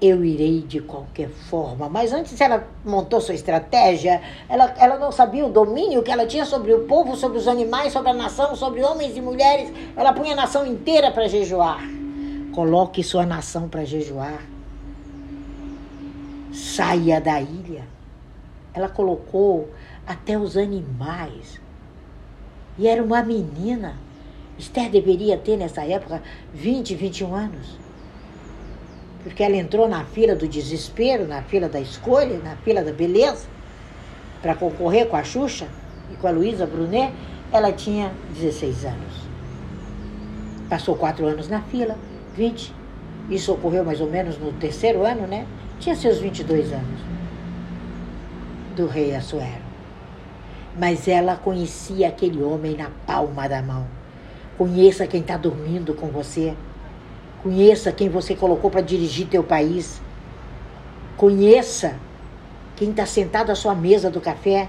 Eu 0.00 0.24
irei 0.24 0.62
de 0.62 0.80
qualquer 0.80 1.28
forma. 1.28 1.88
Mas 1.88 2.12
antes 2.12 2.40
ela 2.40 2.68
montou 2.84 3.20
sua 3.20 3.34
estratégia, 3.34 4.22
ela, 4.48 4.72
ela 4.78 4.98
não 4.98 5.10
sabia 5.10 5.44
o 5.44 5.50
domínio 5.50 6.02
que 6.02 6.10
ela 6.10 6.26
tinha 6.26 6.44
sobre 6.44 6.72
o 6.72 6.84
povo, 6.84 7.16
sobre 7.16 7.38
os 7.38 7.48
animais, 7.48 7.92
sobre 7.92 8.10
a 8.10 8.14
nação, 8.14 8.54
sobre 8.54 8.82
homens 8.82 9.16
e 9.16 9.20
mulheres. 9.20 9.72
Ela 9.96 10.12
punha 10.12 10.34
a 10.34 10.36
nação 10.36 10.64
inteira 10.64 11.10
para 11.10 11.26
jejuar. 11.28 11.82
Coloque 12.54 13.02
sua 13.02 13.26
nação 13.26 13.68
para 13.68 13.84
jejuar. 13.84 14.57
Saia 16.58 17.20
da 17.20 17.40
ilha. 17.40 17.84
Ela 18.74 18.88
colocou 18.88 19.70
até 20.06 20.36
os 20.36 20.56
animais. 20.56 21.60
E 22.76 22.86
era 22.86 23.02
uma 23.02 23.22
menina. 23.22 23.96
Esther 24.58 24.90
deveria 24.90 25.38
ter 25.38 25.56
nessa 25.56 25.84
época 25.84 26.20
20, 26.52 26.94
21 26.96 27.34
anos. 27.34 27.78
Porque 29.22 29.42
ela 29.42 29.56
entrou 29.56 29.88
na 29.88 30.04
fila 30.04 30.34
do 30.34 30.48
desespero, 30.48 31.26
na 31.26 31.42
fila 31.42 31.68
da 31.68 31.80
escolha, 31.80 32.38
na 32.38 32.56
fila 32.56 32.82
da 32.82 32.92
beleza, 32.92 33.46
para 34.42 34.54
concorrer 34.54 35.06
com 35.08 35.16
a 35.16 35.22
Xuxa 35.22 35.68
e 36.12 36.16
com 36.16 36.26
a 36.26 36.30
Luísa 36.30 36.66
Brunet. 36.66 37.12
Ela 37.52 37.72
tinha 37.72 38.12
16 38.34 38.84
anos. 38.84 39.28
Passou 40.68 40.96
quatro 40.96 41.26
anos 41.26 41.48
na 41.48 41.62
fila, 41.62 41.96
20. 42.34 42.74
Isso 43.30 43.52
ocorreu 43.52 43.84
mais 43.84 44.00
ou 44.00 44.10
menos 44.10 44.38
no 44.38 44.52
terceiro 44.52 45.04
ano, 45.04 45.26
né? 45.26 45.46
Tinha 45.80 45.94
seus 45.94 46.18
22 46.18 46.72
anos. 46.72 47.00
Do 48.74 48.86
rei 48.86 49.14
Assuero. 49.14 49.62
Mas 50.76 51.06
ela 51.06 51.36
conhecia 51.36 52.08
aquele 52.08 52.42
homem 52.42 52.76
na 52.76 52.90
palma 53.06 53.48
da 53.48 53.62
mão. 53.62 53.86
Conheça 54.56 55.06
quem 55.06 55.20
está 55.20 55.36
dormindo 55.36 55.94
com 55.94 56.08
você. 56.08 56.54
Conheça 57.44 57.92
quem 57.92 58.08
você 58.08 58.34
colocou 58.34 58.70
para 58.70 58.80
dirigir 58.80 59.28
teu 59.28 59.44
país. 59.44 60.02
Conheça 61.16 61.96
quem 62.74 62.90
está 62.90 63.06
sentado 63.06 63.50
à 63.50 63.54
sua 63.54 63.74
mesa 63.74 64.10
do 64.10 64.20
café. 64.20 64.68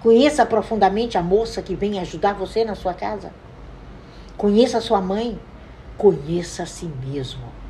Conheça 0.00 0.46
profundamente 0.46 1.18
a 1.18 1.22
moça 1.22 1.60
que 1.60 1.74
vem 1.74 2.00
ajudar 2.00 2.32
você 2.32 2.64
na 2.64 2.74
sua 2.74 2.94
casa. 2.94 3.30
Conheça 4.38 4.78
a 4.78 4.80
sua 4.80 5.00
mãe. 5.02 5.38
Conheça 5.98 6.62
a 6.62 6.66
si 6.66 6.86
mesmo. 6.86 7.61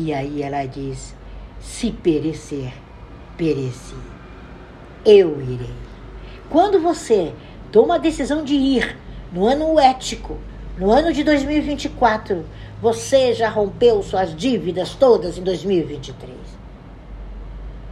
E 0.00 0.14
aí 0.14 0.44
ela 0.44 0.64
diz: 0.64 1.12
se 1.60 1.90
perecer, 1.90 2.72
pereci. 3.36 3.96
Eu 5.04 5.42
irei. 5.42 5.74
Quando 6.48 6.78
você 6.80 7.32
toma 7.72 7.96
a 7.96 7.98
decisão 7.98 8.44
de 8.44 8.54
ir 8.54 8.96
no 9.32 9.44
ano 9.44 9.76
ético, 9.76 10.38
no 10.78 10.92
ano 10.92 11.12
de 11.12 11.24
2024, 11.24 12.44
você 12.80 13.34
já 13.34 13.48
rompeu 13.48 14.00
suas 14.04 14.36
dívidas 14.36 14.94
todas 14.94 15.36
em 15.36 15.42
2023. 15.42 16.32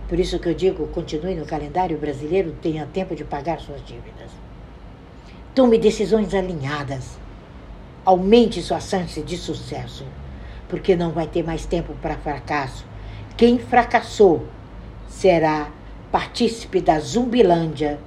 Por 0.09 0.21
isso 0.21 0.39
que 0.39 0.49
eu 0.49 0.55
digo, 0.55 0.87
continue 0.87 1.35
no 1.35 1.45
calendário 1.45 1.99
brasileiro, 1.99 2.55
tenha 2.63 2.87
tempo 2.87 3.17
de 3.17 3.25
pagar 3.25 3.59
suas 3.59 3.85
dívidas. 3.85 4.31
Tome 5.57 5.77
decisões 5.77 6.33
alinhadas. 6.33 7.19
Aumente 8.05 8.63
sua 8.63 8.79
chance 8.79 9.21
de 9.21 9.37
sucesso, 9.37 10.05
porque 10.69 10.97
não 10.97 11.11
vai 11.11 11.27
ter 11.27 11.43
mais 11.43 11.65
tempo 11.65 11.95
para 12.01 12.17
fracasso. 12.17 12.85
Quem 13.37 13.59
fracassou 13.59 14.47
será 15.09 15.69
partícipe 16.11 16.81
da 16.81 16.99
Zumbilândia 16.99 17.99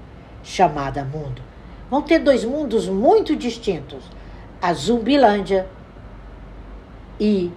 chamada 0.43 1.03
mundo. 1.03 1.41
Vão 1.89 2.01
ter 2.01 2.19
dois 2.19 2.43
mundos 2.43 2.87
muito 2.87 3.35
distintos: 3.35 4.03
a 4.61 4.73
Zumbilândia 4.73 5.67
e 7.19 7.51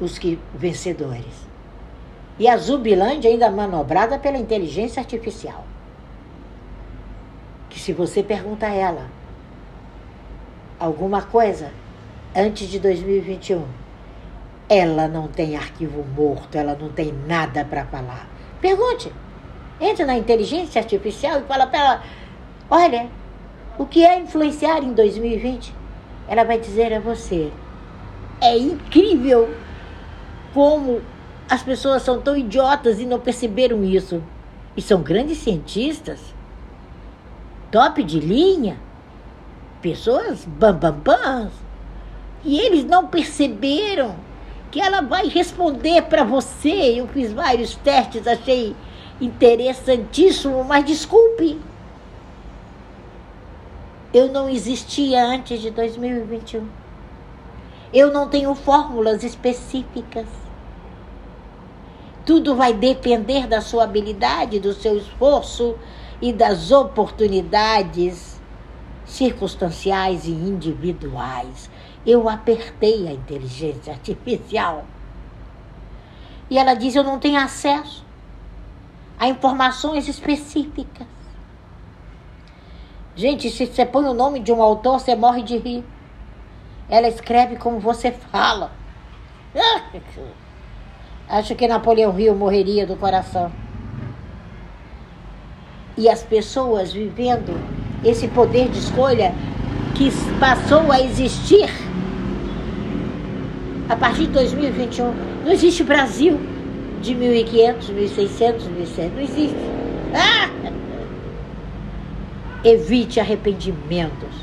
os 0.00 0.18
que 0.18 0.38
vencedores. 0.54 1.48
E 2.38 2.48
a 2.48 2.56
Zumbilândia 2.56 3.30
ainda 3.30 3.50
manobrada 3.50 4.18
pela 4.18 4.38
inteligência 4.38 5.00
artificial 5.00 5.64
que 7.68 7.78
se 7.78 7.92
você 7.92 8.22
pergunta 8.24 8.66
a 8.66 8.74
ela 8.74 9.08
alguma 10.80 11.22
coisa 11.22 11.70
antes 12.34 12.68
de 12.68 12.80
2021, 12.80 13.64
ela 14.68 15.08
não 15.08 15.28
tem 15.28 15.56
arquivo 15.56 16.04
morto, 16.04 16.56
ela 16.56 16.76
não 16.78 16.90
tem 16.90 17.12
nada 17.26 17.64
para 17.64 17.86
falar. 17.86 18.28
Pergunte. 18.60 19.12
Entre 19.80 20.04
na 20.04 20.16
inteligência 20.16 20.80
artificial 20.80 21.38
e 21.38 21.44
fala 21.44 21.66
para 21.66 21.78
ela: 21.78 22.02
olha, 22.68 23.08
o 23.78 23.86
que 23.86 24.04
é 24.04 24.18
influenciar 24.18 24.82
em 24.82 24.92
2020? 24.92 25.72
Ela 26.26 26.44
vai 26.44 26.58
dizer 26.58 26.92
a 26.92 27.00
você: 27.00 27.52
é 28.40 28.58
incrível 28.58 29.48
como 30.52 31.00
as 31.48 31.62
pessoas 31.62 32.02
são 32.02 32.20
tão 32.20 32.36
idiotas 32.36 32.98
e 32.98 33.06
não 33.06 33.20
perceberam 33.20 33.84
isso. 33.84 34.22
E 34.76 34.82
são 34.82 35.02
grandes 35.02 35.38
cientistas 35.38 36.34
top 37.70 38.02
de 38.02 38.18
linha, 38.18 38.78
pessoas 39.82 40.44
bambambãs, 40.44 41.52
e 42.44 42.58
eles 42.58 42.84
não 42.84 43.06
perceberam 43.06 44.16
que 44.78 44.80
ela 44.84 45.00
vai 45.00 45.26
responder 45.26 46.02
para 46.02 46.22
você. 46.22 47.00
Eu 47.00 47.08
fiz 47.08 47.32
vários 47.32 47.74
testes, 47.74 48.28
achei 48.28 48.76
interessantíssimo, 49.20 50.62
mas 50.62 50.84
desculpe. 50.84 51.60
Eu 54.14 54.28
não 54.28 54.48
existia 54.48 55.20
antes 55.24 55.60
de 55.60 55.72
2021. 55.72 56.64
Eu 57.92 58.12
não 58.12 58.28
tenho 58.28 58.54
fórmulas 58.54 59.24
específicas. 59.24 60.28
Tudo 62.24 62.54
vai 62.54 62.72
depender 62.72 63.48
da 63.48 63.60
sua 63.60 63.82
habilidade, 63.82 64.60
do 64.60 64.72
seu 64.72 64.96
esforço, 64.96 65.74
e 66.22 66.32
das 66.32 66.70
oportunidades 66.70 68.40
circunstanciais 69.04 70.24
e 70.24 70.30
individuais. 70.30 71.68
Eu 72.06 72.28
apertei 72.28 73.08
a 73.08 73.12
inteligência 73.12 73.92
artificial. 73.92 74.84
E 76.50 76.58
ela 76.58 76.74
diz: 76.74 76.94
Eu 76.94 77.04
não 77.04 77.18
tenho 77.18 77.40
acesso 77.40 78.04
a 79.18 79.28
informações 79.28 80.08
específicas. 80.08 81.06
Gente, 83.14 83.50
se 83.50 83.66
você 83.66 83.84
põe 83.84 84.04
o 84.04 84.14
nome 84.14 84.40
de 84.40 84.52
um 84.52 84.62
autor, 84.62 85.00
você 85.00 85.16
morre 85.16 85.42
de 85.42 85.58
rir. 85.58 85.84
Ela 86.88 87.08
escreve 87.08 87.56
como 87.56 87.80
você 87.80 88.12
fala. 88.12 88.70
Acho 91.28 91.54
que 91.54 91.68
Napoleão 91.68 92.12
Rio 92.12 92.34
morreria 92.34 92.86
do 92.86 92.96
coração 92.96 93.52
e 95.98 96.08
as 96.08 96.22
pessoas 96.22 96.92
vivendo 96.92 97.60
esse 98.04 98.28
poder 98.28 98.68
de 98.68 98.78
escolha 98.78 99.34
que 99.96 100.10
passou 100.38 100.92
a 100.92 101.00
existir 101.00 101.68
a 103.88 103.96
partir 103.96 104.26
de 104.26 104.32
2021. 104.32 105.14
Não 105.44 105.52
existe 105.52 105.82
Brasil 105.82 106.38
de 107.00 107.14
1500, 107.14 107.88
1600, 107.90 108.66
1700. 108.66 109.14
Não 109.14 109.22
existe. 109.22 109.56
Ah! 110.14 110.50
Evite 112.64 113.18
arrependimentos. 113.20 114.34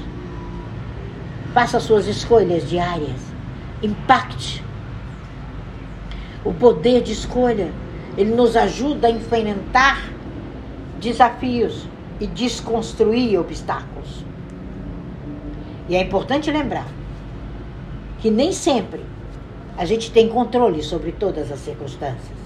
Faça 1.53 1.79
suas 1.79 2.08
escolhas 2.08 2.67
diárias. 2.67 3.21
Impacte. 3.84 4.63
O 6.43 6.53
poder 6.53 7.01
de 7.01 7.12
escolha, 7.12 7.71
ele 8.17 8.34
nos 8.34 8.55
ajuda 8.55 9.08
a 9.08 9.12
enfrentar 9.12 10.10
desafios 10.99 11.88
e 12.19 12.27
desconstruir 12.27 13.38
obstáculos. 13.39 14.23
E 15.88 15.95
é 15.95 16.01
importante 16.01 16.49
lembrar 16.49 16.88
que 18.19 18.31
nem 18.31 18.51
sempre 18.51 19.01
a 19.78 19.86
gente 19.86 20.12
tem 20.12 20.30
controle 20.30 20.82
sobre 20.82 21.12
todas 21.12 21.52
as 21.52 21.60
circunstâncias. 21.60 22.38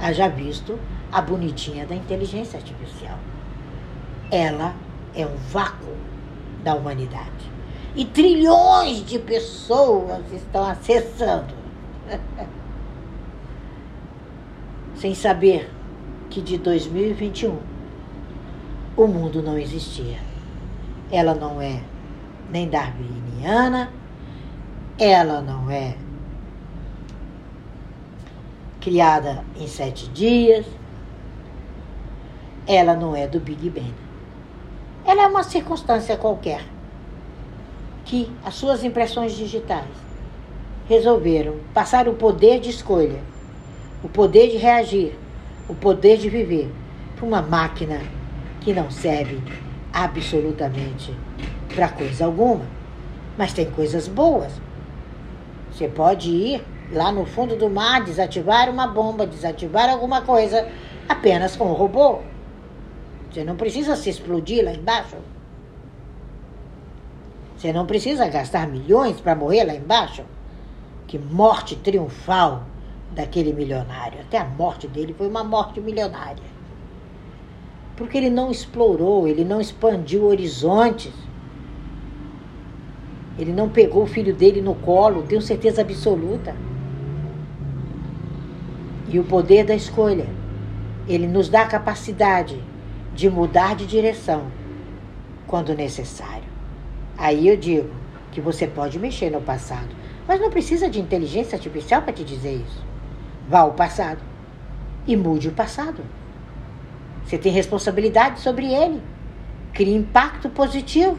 Haja 0.00 0.28
visto 0.28 0.78
a 1.10 1.20
bonitinha 1.20 1.84
da 1.86 1.94
inteligência 1.94 2.58
artificial. 2.58 3.18
Ela 4.30 4.74
é 5.14 5.26
um 5.26 5.36
vácuo 5.50 5.94
da 6.64 6.74
humanidade. 6.74 7.52
E 7.94 8.06
trilhões 8.06 9.04
de 9.04 9.18
pessoas 9.18 10.22
estão 10.32 10.64
acessando. 10.64 11.52
Sem 14.96 15.14
saber 15.14 15.70
que 16.30 16.40
de 16.40 16.56
2021 16.56 17.58
o 18.96 19.06
mundo 19.06 19.42
não 19.42 19.58
existia. 19.58 20.18
Ela 21.10 21.34
não 21.34 21.60
é 21.60 21.82
nem 22.50 22.68
darwiniana, 22.68 23.90
ela 24.98 25.42
não 25.42 25.70
é 25.70 25.96
criada 28.82 29.44
em 29.56 29.66
sete 29.66 30.08
dias, 30.08 30.66
ela 32.66 32.94
não 32.94 33.14
é 33.14 33.26
do 33.26 33.40
Big 33.40 33.70
Bang. 33.70 33.94
Ela 35.06 35.22
é 35.22 35.26
uma 35.26 35.44
circunstância 35.44 36.16
qualquer 36.16 36.62
que 38.04 38.30
as 38.44 38.54
suas 38.54 38.82
impressões 38.84 39.34
digitais 39.34 39.86
resolveram 40.88 41.56
passar 41.72 42.08
o 42.08 42.14
poder 42.14 42.60
de 42.60 42.70
escolha, 42.70 43.20
o 44.02 44.08
poder 44.08 44.50
de 44.50 44.56
reagir, 44.56 45.16
o 45.68 45.74
poder 45.74 46.18
de 46.18 46.28
viver 46.28 46.70
para 47.16 47.24
uma 47.24 47.40
máquina 47.40 48.00
que 48.60 48.72
não 48.72 48.90
serve 48.90 49.40
absolutamente 49.92 51.14
para 51.72 51.88
coisa 51.88 52.24
alguma. 52.24 52.66
Mas 53.38 53.52
tem 53.52 53.70
coisas 53.70 54.08
boas. 54.08 54.52
Você 55.70 55.88
pode 55.88 56.30
ir 56.30 56.64
lá 56.90 57.12
no 57.12 57.24
fundo 57.24 57.56
do 57.56 57.70
mar, 57.70 58.02
desativar 58.02 58.68
uma 58.68 58.86
bomba, 58.86 59.26
desativar 59.26 59.88
alguma 59.88 60.22
coisa, 60.22 60.68
apenas 61.08 61.56
com 61.56 61.70
o 61.70 61.74
robô. 61.74 62.20
Você 63.30 63.44
não 63.44 63.56
precisa 63.56 63.96
se 63.96 64.10
explodir 64.10 64.64
lá 64.64 64.72
embaixo. 64.72 65.16
Você 67.56 67.72
não 67.72 67.86
precisa 67.86 68.28
gastar 68.28 68.66
milhões 68.66 69.20
para 69.20 69.34
morrer 69.34 69.64
lá 69.64 69.74
embaixo. 69.74 70.22
Que 71.06 71.18
morte 71.18 71.76
triunfal 71.76 72.64
daquele 73.14 73.52
milionário. 73.52 74.20
Até 74.20 74.38
a 74.38 74.44
morte 74.44 74.88
dele 74.88 75.14
foi 75.16 75.28
uma 75.28 75.44
morte 75.44 75.80
milionária. 75.80 76.52
Porque 77.96 78.18
ele 78.18 78.30
não 78.30 78.50
explorou, 78.50 79.28
ele 79.28 79.44
não 79.44 79.60
expandiu 79.60 80.24
horizontes. 80.24 81.12
Ele 83.38 83.52
não 83.52 83.68
pegou 83.68 84.02
o 84.02 84.06
filho 84.06 84.34
dele 84.34 84.60
no 84.60 84.74
colo, 84.74 85.22
tenho 85.22 85.40
certeza 85.40 85.80
absoluta. 85.82 86.54
E 89.12 89.18
o 89.18 89.24
poder 89.24 89.64
da 89.64 89.74
escolha, 89.74 90.26
ele 91.06 91.26
nos 91.26 91.50
dá 91.50 91.62
a 91.62 91.66
capacidade 91.66 92.58
de 93.14 93.28
mudar 93.28 93.76
de 93.76 93.86
direção 93.86 94.46
quando 95.46 95.74
necessário. 95.74 96.50
Aí 97.18 97.46
eu 97.46 97.56
digo 97.58 97.90
que 98.32 98.40
você 98.40 98.66
pode 98.66 98.98
mexer 98.98 99.28
no 99.28 99.42
passado, 99.42 99.94
mas 100.26 100.40
não 100.40 100.48
precisa 100.50 100.88
de 100.88 100.98
inteligência 100.98 101.56
artificial 101.56 102.00
para 102.00 102.14
te 102.14 102.24
dizer 102.24 102.54
isso. 102.54 102.82
Vá 103.46 103.60
ao 103.60 103.72
passado 103.72 104.20
e 105.06 105.14
mude 105.14 105.48
o 105.48 105.52
passado. 105.52 106.02
Você 107.22 107.36
tem 107.36 107.52
responsabilidade 107.52 108.40
sobre 108.40 108.72
ele. 108.72 109.02
Crie 109.74 109.94
impacto 109.94 110.48
positivo. 110.48 111.18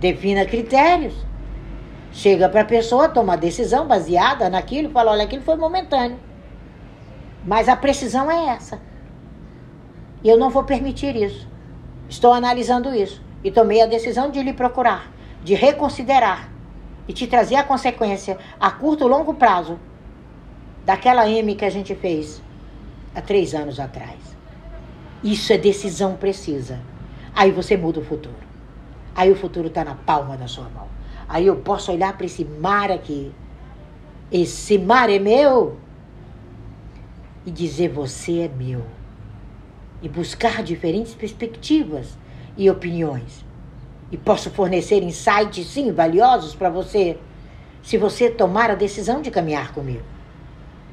Defina 0.00 0.46
critérios. 0.46 1.14
Chega 2.10 2.48
para 2.48 2.62
a 2.62 2.64
pessoa, 2.64 3.08
toma 3.08 3.36
decisão 3.36 3.86
baseada 3.86 4.48
naquilo 4.48 4.90
fala: 4.90 5.12
olha, 5.12 5.24
aquilo 5.24 5.42
foi 5.42 5.56
momentâneo. 5.56 6.18
Mas 7.44 7.68
a 7.68 7.76
precisão 7.76 8.30
é 8.30 8.48
essa. 8.54 8.80
E 10.22 10.28
eu 10.28 10.38
não 10.38 10.50
vou 10.50 10.64
permitir 10.64 11.16
isso. 11.16 11.48
Estou 12.08 12.32
analisando 12.32 12.94
isso. 12.94 13.22
E 13.42 13.50
tomei 13.50 13.82
a 13.82 13.86
decisão 13.86 14.30
de 14.30 14.42
lhe 14.42 14.52
procurar, 14.52 15.10
de 15.42 15.54
reconsiderar 15.54 16.48
e 17.08 17.12
te 17.12 17.26
trazer 17.26 17.56
a 17.56 17.64
consequência 17.64 18.38
a 18.60 18.70
curto 18.70 19.04
e 19.04 19.08
longo 19.08 19.34
prazo 19.34 19.78
daquela 20.84 21.28
M 21.28 21.54
que 21.56 21.64
a 21.64 21.70
gente 21.70 21.94
fez 21.94 22.40
há 23.14 23.20
três 23.20 23.54
anos 23.54 23.80
atrás. 23.80 24.18
Isso 25.22 25.52
é 25.52 25.58
decisão 25.58 26.16
precisa. 26.16 26.80
Aí 27.34 27.50
você 27.50 27.76
muda 27.76 28.00
o 28.00 28.04
futuro. 28.04 28.36
Aí 29.14 29.30
o 29.30 29.36
futuro 29.36 29.68
está 29.68 29.84
na 29.84 29.94
palma 29.94 30.36
da 30.36 30.46
sua 30.46 30.68
mão. 30.68 30.86
Aí 31.28 31.46
eu 31.46 31.56
posso 31.56 31.92
olhar 31.92 32.16
para 32.16 32.26
esse 32.26 32.44
mar 32.44 32.90
aqui. 32.90 33.32
Esse 34.30 34.78
mar 34.78 35.10
é 35.10 35.18
meu. 35.18 35.76
E 37.44 37.50
dizer: 37.50 37.88
Você 37.88 38.40
é 38.40 38.48
meu. 38.48 38.84
E 40.00 40.08
buscar 40.08 40.62
diferentes 40.62 41.14
perspectivas 41.14 42.16
e 42.56 42.70
opiniões. 42.70 43.44
E 44.10 44.16
posso 44.16 44.50
fornecer 44.50 45.02
insights, 45.02 45.66
sim, 45.66 45.92
valiosos 45.92 46.54
para 46.54 46.68
você, 46.68 47.18
se 47.82 47.96
você 47.96 48.28
tomar 48.28 48.70
a 48.70 48.74
decisão 48.74 49.22
de 49.22 49.30
caminhar 49.30 49.72
comigo. 49.72 50.04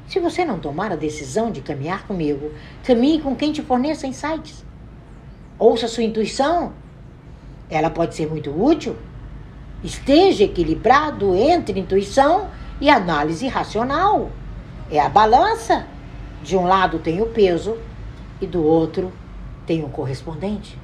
Se 0.06 0.18
você 0.18 0.44
não 0.44 0.58
tomar 0.58 0.90
a 0.90 0.96
decisão 0.96 1.50
de 1.50 1.60
caminhar 1.60 2.06
comigo, 2.06 2.50
caminhe 2.82 3.20
com 3.20 3.36
quem 3.36 3.52
te 3.52 3.62
forneça 3.62 4.06
insights. 4.06 4.64
Ouça 5.58 5.86
sua 5.86 6.02
intuição. 6.02 6.72
Ela 7.68 7.90
pode 7.90 8.14
ser 8.14 8.28
muito 8.28 8.50
útil 8.50 8.96
esteja 9.82 10.44
equilibrado 10.44 11.34
entre 11.34 11.80
intuição 11.80 12.48
e 12.80 12.90
análise 12.90 13.46
racional. 13.48 14.30
É 14.90 15.00
a 15.00 15.08
balança. 15.08 15.86
De 16.42 16.56
um 16.56 16.64
lado 16.64 16.98
tem 16.98 17.20
o 17.20 17.26
peso 17.26 17.76
e 18.40 18.46
do 18.46 18.64
outro 18.64 19.12
tem 19.66 19.84
o 19.84 19.88
correspondente. 19.88 20.78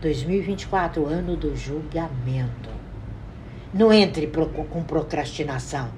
2024, 0.00 1.06
ano 1.06 1.36
do 1.36 1.54
julgamento. 1.54 2.70
Não 3.72 3.92
entre 3.92 4.26
com 4.26 4.82
procrastinação. 4.82 5.88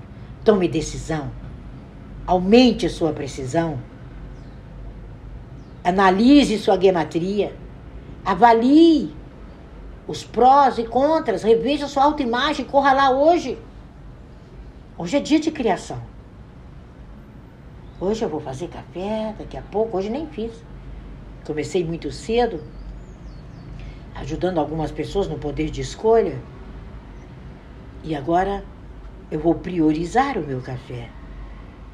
Tome 0.45 0.69
decisão. 0.69 1.31
Aumente 2.27 2.89
sua 2.89 3.13
precisão. 3.13 3.79
Analise 5.85 6.59
sua 6.59 6.81
gematria. 6.81 7.55
Avalie 8.25 9.15
os 10.07 10.25
prós 10.25 10.79
e 10.79 10.85
contras, 10.85 11.43
reveja 11.43 11.87
sua 11.87 12.05
autoimagem, 12.05 12.65
corra 12.65 12.93
lá 12.93 13.11
hoje. 13.11 13.59
Hoje 14.99 15.17
é 15.17 15.21
dia 15.21 15.41
de 15.41 15.51
criação. 15.51 16.12
Hoje 18.05 18.25
eu 18.25 18.29
vou 18.29 18.41
fazer 18.41 18.67
café, 18.67 19.33
daqui 19.39 19.57
a 19.57 19.63
pouco, 19.63 19.97
hoje 19.97 20.11
nem 20.11 20.27
fiz. 20.27 20.53
Comecei 21.47 21.85
muito 21.85 22.11
cedo, 22.11 22.61
ajudando 24.17 24.59
algumas 24.59 24.91
pessoas 24.91 25.29
no 25.29 25.39
poder 25.39 25.71
de 25.71 25.83
escolha. 25.83 26.37
E 28.03 28.17
agora 28.17 28.65
eu 29.31 29.39
vou 29.39 29.55
priorizar 29.55 30.37
o 30.37 30.45
meu 30.45 30.61
café, 30.61 31.11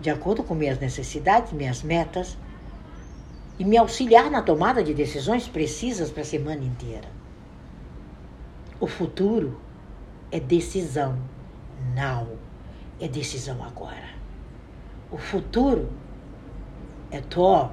de 0.01 0.09
acordo 0.09 0.43
com 0.43 0.55
minhas 0.55 0.79
necessidades, 0.81 1.53
minhas 1.53 1.83
metas, 1.83 2.39
e 3.59 3.65
me 3.67 3.77
auxiliar 3.77 4.31
na 4.31 4.41
tomada 4.41 4.83
de 4.83 4.95
decisões 4.95 5.47
precisas 5.47 6.11
para 6.11 6.23
a 6.23 6.25
semana 6.25 6.65
inteira. 6.65 7.09
O 8.81 8.87
futuro 8.87 9.61
é 10.33 10.41
decisão 10.41 11.19
now, 11.95 12.27
é 12.99 13.07
decisão 13.07 13.63
agora. 13.63 14.18
O 15.11 15.19
futuro 15.19 15.89
é 17.11 17.21
tov, 17.21 17.73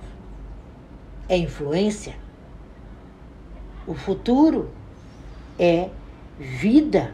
é 1.27 1.37
influência. 1.37 2.15
O 3.85 3.93
futuro 3.93 4.69
é 5.59 5.89
vida. 6.39 7.13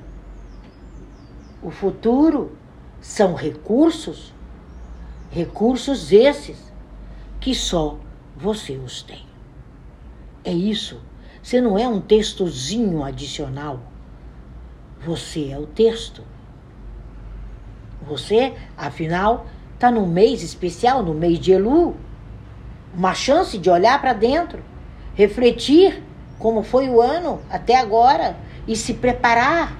O 1.61 1.71
futuro 1.71 2.57
são 3.01 3.33
recursos, 3.33 4.33
recursos 5.31 6.11
esses 6.11 6.71
que 7.39 7.53
só 7.53 7.97
você 8.35 8.77
os 8.77 9.03
tem. 9.03 9.25
É 10.43 10.51
isso 10.51 10.99
você 11.41 11.59
não 11.59 11.77
é 11.77 11.87
um 11.87 11.99
textozinho 11.99 13.03
adicional. 13.03 13.79
Você 15.03 15.49
é 15.49 15.57
o 15.57 15.65
texto. 15.65 16.23
Você, 18.03 18.53
afinal, 18.77 19.47
está 19.81 19.89
num 19.89 20.05
mês 20.05 20.43
especial, 20.43 21.01
no 21.01 21.11
mês 21.11 21.39
de 21.39 21.53
Elu. 21.53 21.95
Uma 22.95 23.15
chance 23.15 23.57
de 23.57 23.67
olhar 23.67 23.99
para 23.99 24.13
dentro, 24.13 24.59
refletir 25.15 26.03
como 26.37 26.61
foi 26.61 26.87
o 26.87 27.01
ano 27.01 27.41
até 27.49 27.79
agora 27.79 28.37
e 28.67 28.75
se 28.75 28.93
preparar 28.93 29.75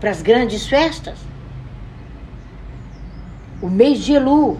para 0.00 0.10
as 0.10 0.22
grandes 0.22 0.66
festas. 0.66 1.18
O 3.60 3.68
mês 3.68 3.98
de 3.98 4.14
Elu 4.14 4.58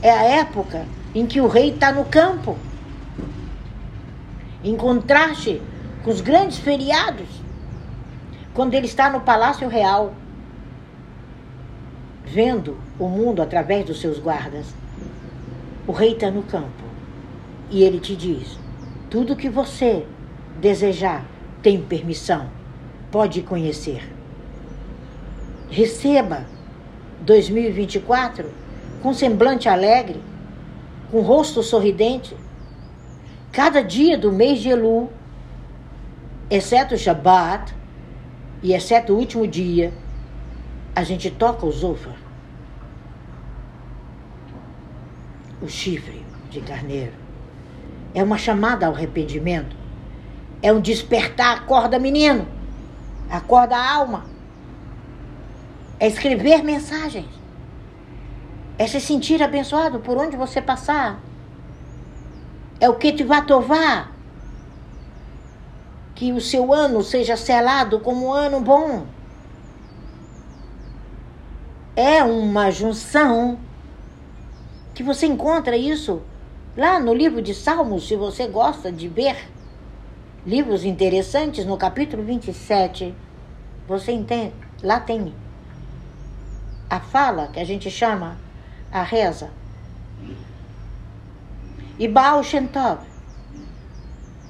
é 0.00 0.10
a 0.10 0.22
época 0.22 0.86
em 1.14 1.26
que 1.26 1.38
o 1.42 1.46
rei 1.46 1.68
está 1.68 1.92
no 1.92 2.06
campo 2.06 2.56
em 4.64 4.74
contraste 4.74 5.60
com 6.02 6.10
os 6.10 6.22
grandes 6.22 6.56
feriados, 6.56 7.28
quando 8.54 8.72
ele 8.72 8.86
está 8.86 9.10
no 9.10 9.20
Palácio 9.20 9.68
Real, 9.68 10.14
vendo 12.32 12.76
o 12.98 13.08
mundo 13.08 13.42
através 13.42 13.84
dos 13.84 14.00
seus 14.00 14.18
guardas. 14.18 14.66
O 15.86 15.92
rei 15.92 16.12
está 16.12 16.30
no 16.30 16.42
campo 16.42 16.84
e 17.70 17.82
ele 17.82 17.98
te 17.98 18.14
diz: 18.14 18.58
tudo 19.10 19.36
que 19.36 19.48
você 19.48 20.04
desejar 20.60 21.24
tem 21.62 21.80
permissão, 21.80 22.48
pode 23.10 23.42
conhecer. 23.42 24.08
Receba 25.70 26.44
2024 27.20 28.50
com 29.02 29.12
semblante 29.12 29.68
alegre, 29.68 30.20
com 31.10 31.20
rosto 31.20 31.62
sorridente 31.62 32.34
Cada 33.52 33.82
dia 33.82 34.16
do 34.16 34.30
mês 34.30 34.60
de 34.60 34.68
Elu, 34.68 35.10
exceto 36.50 36.94
o 36.94 36.98
Shabat 36.98 37.74
e 38.62 38.72
exceto 38.72 39.12
o 39.12 39.16
último 39.16 39.46
dia, 39.46 39.92
a 40.98 41.04
gente 41.04 41.30
toca 41.30 41.64
o 41.64 41.70
Zofar, 41.70 42.16
o 45.62 45.68
chifre 45.68 46.26
de 46.50 46.60
carneiro. 46.60 47.12
É 48.12 48.20
uma 48.20 48.36
chamada 48.36 48.84
ao 48.84 48.94
arrependimento. 48.94 49.76
É 50.60 50.72
um 50.72 50.80
despertar, 50.80 51.58
acorda 51.58 52.00
menino, 52.00 52.48
acorda 53.30 53.76
alma. 53.76 54.24
É 56.00 56.08
escrever 56.08 56.64
mensagens. 56.64 57.28
É 58.76 58.84
se 58.84 59.00
sentir 59.00 59.40
abençoado 59.40 60.00
por 60.00 60.16
onde 60.16 60.36
você 60.36 60.60
passar 60.60 61.20
é 62.80 62.88
o 62.88 62.96
que 62.96 63.12
te 63.12 63.22
vai 63.22 63.46
tovar. 63.46 64.12
Que 66.16 66.32
o 66.32 66.40
seu 66.40 66.72
ano 66.72 67.04
seja 67.04 67.36
selado 67.36 68.00
como 68.00 68.26
um 68.26 68.32
ano 68.32 68.60
bom. 68.60 69.06
É 71.98 72.22
uma 72.22 72.70
junção 72.70 73.58
que 74.94 75.02
você 75.02 75.26
encontra 75.26 75.76
isso 75.76 76.22
lá 76.76 77.00
no 77.00 77.12
livro 77.12 77.42
de 77.42 77.52
Salmos, 77.52 78.06
se 78.06 78.14
você 78.14 78.46
gosta 78.46 78.92
de 78.92 79.08
ver 79.08 79.50
livros 80.46 80.84
interessantes, 80.84 81.64
no 81.66 81.76
capítulo 81.76 82.22
27, 82.22 83.12
você 83.88 84.12
entende? 84.12 84.54
Lá 84.80 85.00
tem 85.00 85.34
a 86.88 87.00
fala 87.00 87.48
que 87.48 87.58
a 87.58 87.64
gente 87.64 87.90
chama 87.90 88.38
a 88.92 89.02
reza. 89.02 89.50
E 91.98 92.06
Baal 92.06 92.44
Shem 92.44 92.68
Tov 92.68 93.00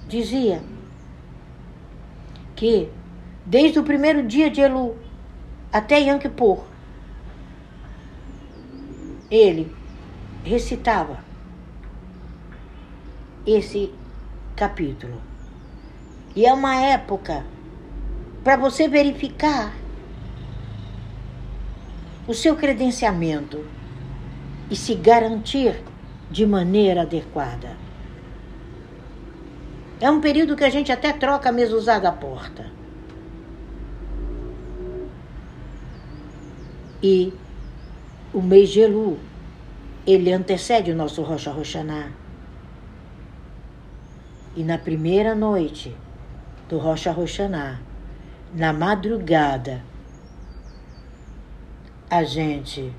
dizia 0.07 0.63
que 2.55 2.91
desde 3.47 3.79
o 3.79 3.85
primeiro 3.85 4.23
dia 4.23 4.51
de 4.51 4.61
Elu 4.61 4.95
até 5.73 5.99
Yom 5.99 6.19
Kippur, 6.19 6.69
ele 9.31 9.75
recitava 10.45 11.19
esse 13.47 13.93
capítulo. 14.57 15.21
E 16.35 16.47
é 16.47 16.53
uma 16.53 16.77
época 16.77 17.45
para 18.45 18.57
você 18.57 18.89
verificar 18.89 19.75
o 22.27 22.35
seu 22.35 22.57
credenciamento 22.57 23.65
e 24.71 24.77
se 24.77 24.95
garantir 24.95 25.83
de 26.31 26.47
maneira 26.47 27.03
adequada. 27.03 27.77
É 30.01 30.11
um 30.11 30.21
período 30.21 30.55
que 30.55 30.65
a 30.65 30.71
gente 30.71 30.93
até 30.93 31.13
troca 31.13 31.49
a 31.49 31.53
mesa 31.53 31.99
da 31.99 32.13
porta. 32.13 32.71
E 37.03 37.33
o 38.33 38.43
mês 38.43 38.71
de 38.71 38.81
Elu, 38.81 39.19
ele 40.07 40.33
antecede 40.33 40.91
o 40.91 40.97
nosso 40.97 41.23
Rocha 41.23 41.51
Roxaná. 41.51 42.11
E 44.55 44.63
na 44.63 44.77
primeira 44.77 45.35
noite 45.35 45.97
do 46.69 46.79
Rocha 46.79 47.13
Roxaná, 47.13 47.81
na 48.55 48.73
madrugada, 48.73 49.83
a 52.11 52.25
gente 52.25 52.93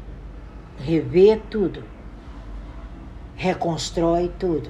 revê 0.78 1.40
tudo, 1.50 1.84
reconstrói 3.36 4.32
tudo, 4.40 4.70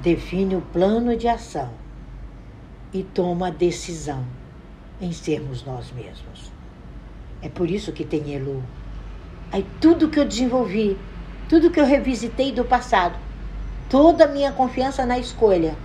define 0.00 0.56
o 0.56 0.60
plano 0.60 1.16
de 1.16 1.28
ação 1.28 1.70
e 2.92 3.02
toma 3.02 3.48
a 3.48 3.50
decisão 3.50 4.24
em 5.00 5.12
sermos 5.12 5.64
nós 5.64 5.90
mesmos. 5.92 6.52
É 7.40 7.48
por 7.48 7.68
isso 7.68 7.92
que 7.92 8.04
tem 8.04 8.32
Elu. 8.32 8.62
Aí 9.52 9.66
tudo 9.80 10.08
que 10.08 10.18
eu 10.18 10.24
desenvolvi, 10.24 10.98
tudo 11.46 11.70
que 11.70 11.78
eu 11.78 11.84
revisitei 11.84 12.50
do 12.50 12.64
passado, 12.64 13.14
toda 13.90 14.24
a 14.24 14.28
minha 14.28 14.50
confiança 14.50 15.04
na 15.04 15.18
escolha, 15.18 15.76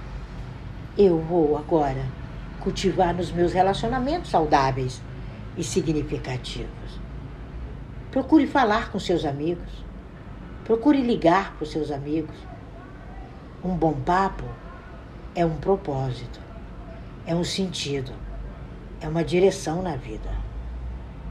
eu 0.97 1.19
vou 1.19 1.57
agora 1.57 2.05
cultivar 2.61 3.13
nos 3.13 3.29
meus 3.29 3.51
relacionamentos 3.51 4.31
saudáveis 4.31 5.01
e 5.57 5.63
significativos. 5.63 6.99
Procure 8.09 8.47
falar 8.47 8.89
com 8.89 8.99
seus 8.99 9.25
amigos. 9.25 9.85
Procure 10.63 11.01
ligar 11.01 11.53
para 11.53 11.63
os 11.63 11.71
seus 11.71 11.91
amigos. 11.91 12.35
Um 13.63 13.75
bom 13.75 13.93
papo 13.93 14.45
é 15.35 15.45
um 15.45 15.57
propósito, 15.57 16.39
é 17.25 17.35
um 17.35 17.43
sentido, 17.43 18.11
é 19.01 19.07
uma 19.07 19.23
direção 19.23 19.81
na 19.81 19.95
vida. 19.95 20.29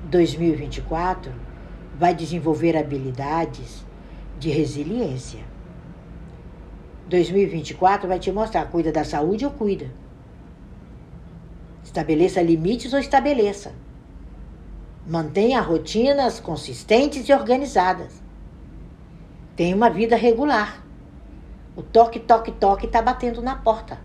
2024 0.04 1.45
vai 1.98 2.14
desenvolver 2.14 2.76
habilidades 2.76 3.84
de 4.38 4.50
resiliência. 4.50 5.40
2024 7.08 8.08
vai 8.08 8.18
te 8.18 8.30
mostrar, 8.32 8.66
cuida 8.66 8.92
da 8.92 9.04
saúde 9.04 9.44
ou 9.44 9.50
cuida. 9.50 9.90
Estabeleça 11.84 12.42
limites 12.42 12.92
ou 12.92 12.98
estabeleça. 12.98 13.72
Mantenha 15.06 15.60
rotinas 15.60 16.40
consistentes 16.40 17.28
e 17.28 17.32
organizadas. 17.32 18.20
Tenha 19.54 19.74
uma 19.74 19.88
vida 19.88 20.16
regular. 20.16 20.84
O 21.76 21.82
toque, 21.82 22.18
toque, 22.18 22.50
toque 22.50 22.86
está 22.86 23.00
batendo 23.00 23.40
na 23.40 23.54
porta. 23.54 24.00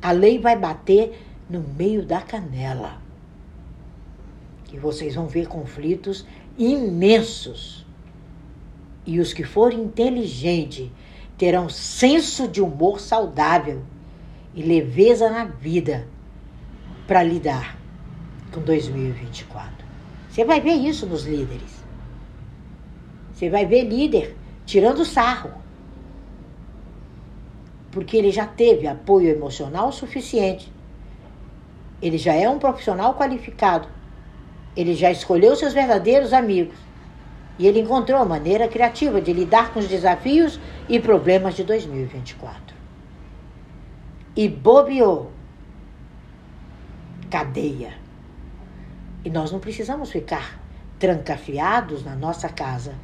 A 0.00 0.10
lei 0.10 0.38
vai 0.38 0.56
bater 0.56 1.22
no 1.50 1.60
meio 1.60 2.04
da 2.04 2.20
canela. 2.20 2.96
E 4.72 4.78
vocês 4.78 5.14
vão 5.14 5.26
ver 5.26 5.48
conflitos 5.48 6.26
imensos. 6.58 7.86
E 9.06 9.20
os 9.20 9.32
que 9.32 9.44
forem 9.44 9.80
inteligentes 9.80 10.90
terão 11.38 11.68
senso 11.68 12.48
de 12.48 12.60
humor 12.60 13.00
saudável 13.00 13.82
e 14.54 14.62
leveza 14.62 15.30
na 15.30 15.44
vida 15.44 16.06
para 17.06 17.22
lidar 17.22 17.78
com 18.52 18.60
2024. 18.60 19.86
Você 20.28 20.44
vai 20.44 20.60
ver 20.60 20.74
isso 20.74 21.06
nos 21.06 21.24
líderes. 21.24 21.78
Você 23.32 23.48
vai 23.48 23.64
ver 23.64 23.84
líder 23.84 24.36
tirando 24.66 25.04
sarro. 25.04 25.52
Porque 27.90 28.16
ele 28.16 28.30
já 28.30 28.46
teve 28.46 28.86
apoio 28.86 29.30
emocional 29.30 29.90
suficiente. 29.92 30.70
Ele 32.02 32.18
já 32.18 32.34
é 32.34 32.48
um 32.48 32.58
profissional 32.58 33.14
qualificado. 33.14 33.88
Ele 34.78 34.94
já 34.94 35.10
escolheu 35.10 35.56
seus 35.56 35.72
verdadeiros 35.72 36.32
amigos. 36.32 36.78
E 37.58 37.66
ele 37.66 37.80
encontrou 37.80 38.22
a 38.22 38.24
maneira 38.24 38.68
criativa 38.68 39.20
de 39.20 39.32
lidar 39.32 39.72
com 39.72 39.80
os 39.80 39.88
desafios 39.88 40.60
e 40.88 41.00
problemas 41.00 41.56
de 41.56 41.64
2024. 41.64 42.76
E 44.36 44.48
bobeou 44.48 45.32
cadeia. 47.28 47.92
E 49.24 49.28
nós 49.28 49.50
não 49.50 49.58
precisamos 49.58 50.12
ficar 50.12 50.60
trancafiados 50.96 52.04
na 52.04 52.14
nossa 52.14 52.48
casa, 52.48 52.94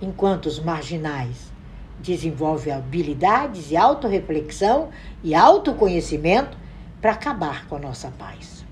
enquanto 0.00 0.46
os 0.46 0.58
marginais 0.58 1.52
desenvolvem 2.00 2.72
habilidades 2.72 3.70
e 3.70 3.76
autorreflexão 3.76 4.88
e 5.22 5.34
autoconhecimento 5.34 6.56
para 7.02 7.12
acabar 7.12 7.66
com 7.68 7.76
a 7.76 7.80
nossa 7.80 8.10
paz. 8.18 8.63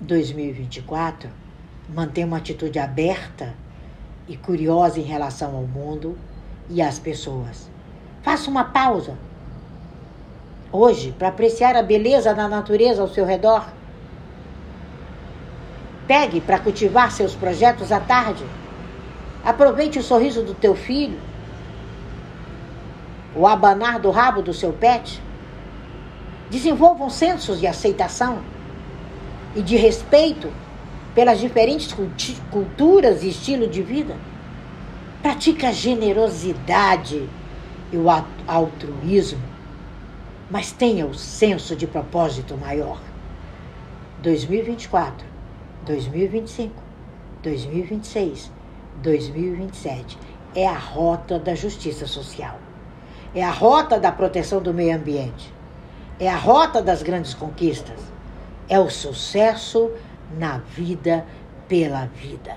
2024 0.00 1.30
mantém 1.88 2.24
uma 2.24 2.36
atitude 2.36 2.78
aberta 2.78 3.54
e 4.28 4.36
curiosa 4.36 4.98
em 4.98 5.04
relação 5.04 5.54
ao 5.54 5.62
mundo 5.62 6.18
e 6.68 6.82
às 6.82 6.98
pessoas. 6.98 7.70
Faça 8.22 8.50
uma 8.50 8.64
pausa 8.64 9.16
hoje 10.72 11.14
para 11.16 11.28
apreciar 11.28 11.76
a 11.76 11.82
beleza 11.82 12.34
da 12.34 12.48
natureza 12.48 13.00
ao 13.00 13.08
seu 13.08 13.24
redor. 13.24 13.66
Pegue 16.06 16.40
para 16.40 16.58
cultivar 16.58 17.10
seus 17.10 17.34
projetos 17.34 17.90
à 17.90 18.00
tarde. 18.00 18.44
Aproveite 19.44 19.98
o 19.98 20.02
sorriso 20.02 20.42
do 20.42 20.54
teu 20.54 20.74
filho, 20.74 21.18
o 23.34 23.46
abanar 23.46 24.00
do 24.00 24.10
rabo 24.10 24.42
do 24.42 24.52
seu 24.52 24.72
pet. 24.72 25.22
Desenvolvam 26.50 27.08
sensos 27.10 27.58
de 27.58 27.66
aceitação 27.66 28.42
e 29.56 29.62
de 29.62 29.76
respeito 29.76 30.52
pelas 31.14 31.40
diferentes 31.40 31.92
culturas 32.50 33.22
e 33.22 33.30
estilo 33.30 33.66
de 33.66 33.82
vida. 33.82 34.16
Pratica 35.22 35.68
a 35.68 35.72
generosidade 35.72 37.28
e 37.90 37.96
o 37.96 38.06
altruísmo 38.46 39.56
mas 40.50 40.70
tenha 40.72 41.06
o 41.06 41.14
senso 41.14 41.74
de 41.74 41.86
propósito 41.86 42.56
maior. 42.56 43.00
2024, 44.22 45.26
2025, 45.84 46.74
2026, 47.42 48.50
2027 49.02 50.18
é 50.54 50.66
a 50.66 50.78
rota 50.78 51.38
da 51.38 51.54
justiça 51.54 52.06
social. 52.06 52.58
É 53.34 53.44
a 53.44 53.50
rota 53.50 53.98
da 53.98 54.10
proteção 54.10 54.62
do 54.62 54.72
meio 54.72 54.96
ambiente. 54.96 55.52
É 56.18 56.28
a 56.28 56.36
rota 56.36 56.80
das 56.80 57.02
grandes 57.02 57.34
conquistas. 57.34 58.00
É 58.68 58.78
o 58.78 58.90
sucesso 58.90 59.90
na 60.38 60.58
vida 60.58 61.24
pela 61.68 62.06
vida. 62.06 62.56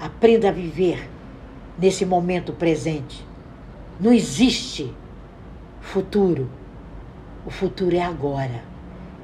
Aprenda 0.00 0.48
a 0.48 0.52
viver 0.52 1.08
nesse 1.78 2.04
momento 2.04 2.52
presente. 2.52 3.26
Não 4.00 4.12
existe 4.12 4.94
futuro 5.80 6.48
o 7.46 7.50
futuro 7.50 7.94
é 7.94 8.02
agora. 8.02 8.60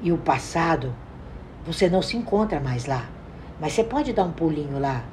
E 0.01 0.09
o 0.09 0.17
passado, 0.17 0.95
você 1.65 1.89
não 1.89 2.01
se 2.01 2.15
encontra 2.15 2.61
mais 2.61 2.85
lá. 2.85 3.09
Mas 3.59 3.73
você 3.73 3.83
pode 3.83 4.13
dar 4.13 4.23
um 4.23 4.31
pulinho 4.31 4.79
lá, 4.79 5.03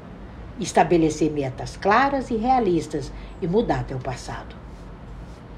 estabelecer 0.61 1.31
metas 1.31 1.77
claras 1.77 2.31
e 2.31 2.37
realistas 2.37 3.13
e 3.43 3.49
mudar 3.49 3.83
teu 3.83 3.99
passado. 3.99 4.55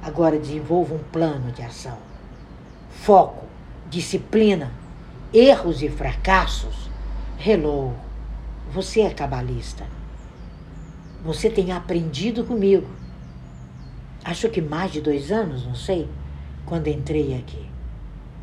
Agora 0.03 0.38
desenvolva 0.38 0.94
um 0.94 1.05
plano 1.12 1.53
de 1.53 1.62
ação. 1.62 1.98
Foco, 2.90 3.44
disciplina, 3.90 4.72
erros 5.33 5.83
e 5.83 5.88
fracassos. 5.88 6.90
Hello. 7.45 7.95
você 8.71 9.01
é 9.01 9.11
cabalista. 9.11 9.87
Você 11.25 11.49
tem 11.49 11.73
aprendido 11.73 12.45
comigo. 12.45 12.87
Acho 14.25 14.49
que 14.49 14.61
mais 14.61 14.92
de 14.92 15.01
dois 15.01 15.33
anos, 15.33 15.66
não 15.66 15.75
sei, 15.75 16.09
quando 16.66 16.88
entrei 16.88 17.35
aqui. 17.35 17.66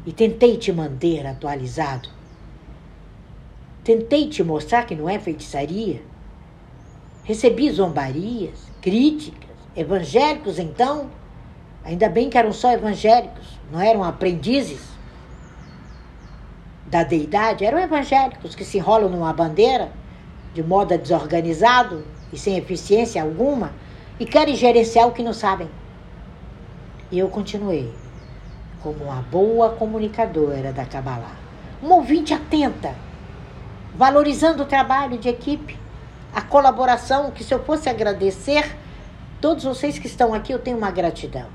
E 0.05 0.11
tentei 0.11 0.57
te 0.57 0.71
manter 0.71 1.25
atualizado. 1.25 2.09
Tentei 3.83 4.27
te 4.27 4.43
mostrar 4.43 4.85
que 4.85 4.95
não 4.95 5.07
é 5.07 5.19
feitiçaria. 5.19 6.01
Recebi 7.23 7.69
zombarias, 7.71 8.67
críticas, 8.81 9.55
evangélicos 9.75 10.57
então. 10.57 11.09
Ainda 11.83 12.09
bem 12.09 12.29
que 12.29 12.37
eram 12.37 12.51
só 12.51 12.71
evangélicos, 12.71 13.59
não 13.71 13.79
eram 13.79 14.03
aprendizes 14.03 14.98
da 16.89 17.03
deidade, 17.03 17.65
eram 17.65 17.79
evangélicos 17.79 18.55
que 18.55 18.65
se 18.65 18.77
enrolam 18.77 19.09
numa 19.09 19.31
bandeira 19.31 19.91
de 20.53 20.63
modo 20.63 20.97
desorganizado 20.97 22.03
e 22.33 22.37
sem 22.37 22.57
eficiência 22.57 23.21
alguma 23.21 23.71
e 24.19 24.25
querem 24.25 24.55
gerenciar 24.55 25.07
o 25.07 25.11
que 25.11 25.23
não 25.23 25.33
sabem. 25.33 25.69
E 27.11 27.19
eu 27.19 27.29
continuei 27.29 27.93
como 28.81 29.05
uma 29.05 29.21
boa 29.21 29.69
comunicadora 29.71 30.71
da 30.71 30.85
Kabbalah, 30.85 31.35
uma 31.81 31.95
ouvinte 31.95 32.33
atenta, 32.33 32.95
valorizando 33.95 34.63
o 34.63 34.65
trabalho 34.65 35.17
de 35.17 35.29
equipe, 35.29 35.77
a 36.33 36.41
colaboração, 36.41 37.31
que 37.31 37.43
se 37.43 37.53
eu 37.53 37.63
fosse 37.63 37.89
agradecer, 37.89 38.75
todos 39.41 39.63
vocês 39.63 39.99
que 39.99 40.07
estão 40.07 40.33
aqui, 40.33 40.51
eu 40.51 40.59
tenho 40.59 40.77
uma 40.77 40.91
gratidão. 40.91 41.47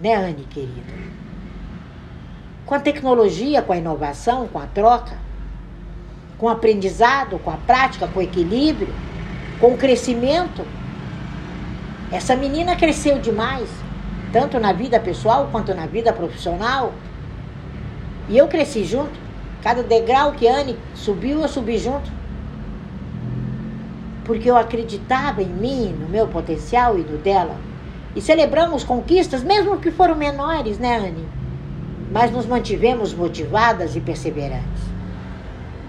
Né, 0.00 0.14
Anne, 0.14 0.44
querida? 0.44 0.92
Com 2.68 2.74
a 2.74 2.80
tecnologia, 2.80 3.62
com 3.62 3.72
a 3.72 3.78
inovação, 3.78 4.46
com 4.46 4.58
a 4.58 4.66
troca, 4.66 5.16
com 6.36 6.44
o 6.44 6.50
aprendizado, 6.50 7.38
com 7.38 7.50
a 7.50 7.56
prática, 7.56 8.06
com 8.06 8.20
o 8.20 8.22
equilíbrio, 8.22 8.92
com 9.58 9.68
o 9.68 9.78
crescimento. 9.78 10.66
Essa 12.12 12.36
menina 12.36 12.76
cresceu 12.76 13.18
demais, 13.18 13.70
tanto 14.34 14.60
na 14.60 14.74
vida 14.74 15.00
pessoal 15.00 15.48
quanto 15.50 15.74
na 15.74 15.86
vida 15.86 16.12
profissional. 16.12 16.92
E 18.28 18.36
eu 18.36 18.46
cresci 18.48 18.84
junto. 18.84 19.18
Cada 19.62 19.82
degrau 19.82 20.32
que 20.32 20.46
Anne 20.46 20.78
subiu, 20.94 21.40
eu 21.40 21.48
subi 21.48 21.78
junto. 21.78 22.12
Porque 24.26 24.50
eu 24.50 24.58
acreditava 24.58 25.42
em 25.42 25.48
mim, 25.48 25.96
no 25.98 26.06
meu 26.06 26.28
potencial 26.28 26.98
e 26.98 27.02
no 27.02 27.16
dela. 27.16 27.56
E 28.14 28.20
celebramos 28.20 28.84
conquistas, 28.84 29.42
mesmo 29.42 29.78
que 29.78 29.90
foram 29.90 30.14
menores, 30.14 30.78
né, 30.78 30.98
Anne? 30.98 31.37
Mas 32.10 32.30
nos 32.30 32.46
mantivemos 32.46 33.12
motivadas 33.12 33.94
e 33.94 34.00
perseverantes. 34.00 34.82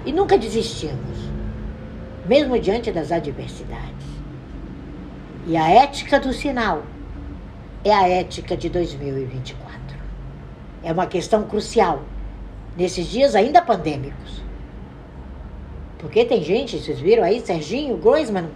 E 0.06 0.12
nunca 0.12 0.38
desistimos, 0.38 1.18
mesmo 2.26 2.60
diante 2.60 2.92
das 2.92 3.12
adversidades. 3.12 4.08
E 5.48 5.56
a 5.56 5.70
ética 5.70 6.20
do 6.20 6.34
sinal 6.34 6.84
é 7.84 7.94
a 7.94 8.08
ética 8.08 8.56
de 8.56 8.70
2024. 8.70 9.70
É 10.84 10.92
uma 10.92 11.08
questão 11.08 11.44
crucial 11.44 12.02
nesses 12.78 13.08
dias 13.08 13.36
ainda 13.36 13.62
pandêmicos. 13.62 14.44
Porque 15.98 16.24
tem 16.24 16.42
gente, 16.42 16.80
vocês 16.80 17.00
viram 17.00 17.24
aí, 17.24 17.42
Serginho 17.42 17.98
Groisman, 17.98 18.50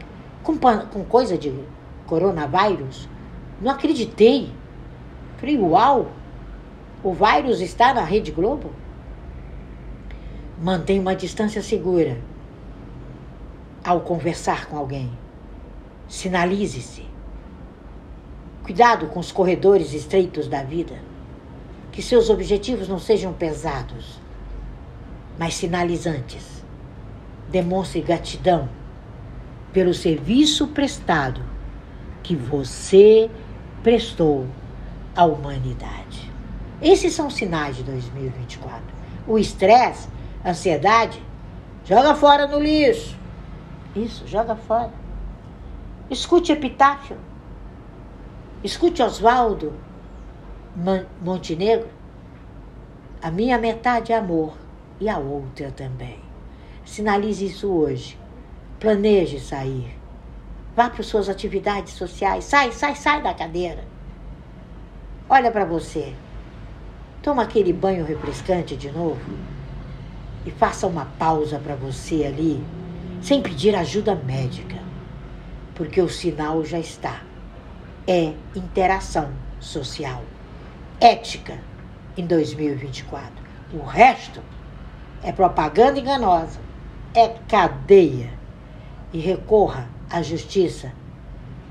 com, 0.44 0.58
com 0.58 1.04
coisa 1.04 1.38
de 1.38 1.54
coronavírus. 2.06 3.10
Não 3.62 3.72
acreditei. 3.72 4.50
Falei, 5.38 5.58
uau, 5.58 6.08
o 7.04 7.14
vírus 7.14 7.60
está 7.60 7.94
na 7.94 8.04
Rede 8.04 8.32
Globo? 8.32 8.72
Mantenha 10.62 11.02
uma 11.02 11.16
distância 11.16 11.62
segura 11.62 12.18
ao 13.84 14.00
conversar 14.02 14.68
com 14.68 14.78
alguém. 14.78 15.12
Sinalize-se. 16.08 17.06
Cuidado 18.64 19.08
com 19.08 19.20
os 19.20 19.34
corredores 19.34 19.94
estreitos 19.94 20.48
da 20.48 20.64
vida. 20.64 20.96
Que 21.92 22.02
seus 22.02 22.30
objetivos 22.30 22.88
não 22.88 22.98
sejam 22.98 23.34
pesados, 23.34 24.22
mas 25.38 25.56
sinalizantes. 25.56 26.64
Demonstre 27.50 28.00
gratidão 28.00 28.70
pelo 29.74 29.94
serviço 29.94 30.68
prestado 30.70 31.42
que 32.24 32.36
você 32.36 33.30
prestou 33.84 34.48
à 35.14 35.26
humanidade. 35.26 36.23
Esses 36.84 37.14
são 37.14 37.30
sinais 37.30 37.78
de 37.78 37.84
2024. 37.84 38.84
O 39.26 39.40
estresse, 39.40 40.10
ansiedade, 40.46 41.24
joga 41.86 42.14
fora 42.14 42.46
no 42.46 42.60
lixo. 42.60 43.18
Isso, 43.96 44.28
joga 44.28 44.54
fora. 44.58 44.92
Escute 46.10 46.52
epitáfio. 46.52 47.16
Escute 48.62 49.02
Oswaldo 49.02 49.74
Montenegro. 51.22 51.88
A 53.22 53.32
minha 53.32 53.58
metade 53.58 54.12
é 54.12 54.18
amor 54.18 54.58
e 55.00 55.08
a 55.08 55.18
outra 55.18 55.72
também. 55.72 56.20
Sinalize 56.84 57.46
isso 57.46 57.72
hoje. 57.72 58.20
Planeje 58.78 59.40
sair. 59.40 59.98
Vá 60.76 60.90
para 60.90 61.02
suas 61.02 61.30
atividades 61.30 61.94
sociais. 61.94 62.44
Sai, 62.44 62.74
sai, 62.74 62.94
sai 62.96 63.22
da 63.22 63.34
cadeira. 63.34 63.86
Olha 65.30 65.50
para 65.50 65.64
você. 65.64 66.14
Toma 67.24 67.44
aquele 67.44 67.72
banho 67.72 68.04
refrescante 68.04 68.76
de 68.76 68.92
novo 68.92 69.22
e 70.46 70.52
faça 70.52 70.86
uma 70.86 71.06
pausa 71.06 71.58
para 71.58 71.74
você 71.74 72.26
ali, 72.26 72.62
sem 73.22 73.42
pedir 73.42 73.74
ajuda 73.78 74.14
médica, 74.14 74.78
porque 75.74 76.02
o 76.02 76.10
sinal 76.10 76.66
já 76.66 76.78
está 76.78 77.22
é 78.06 78.34
interação 78.54 79.32
social, 79.58 80.22
ética 81.00 81.58
em 82.18 82.28
2024. 82.28 83.32
O 83.74 83.86
resto 83.86 84.42
é 85.24 85.32
propaganda 85.32 85.98
enganosa, 85.98 86.60
é 87.16 87.30
cadeia. 87.48 88.32
E 89.14 89.20
recorra 89.20 89.88
à 90.10 90.22
justiça 90.22 90.92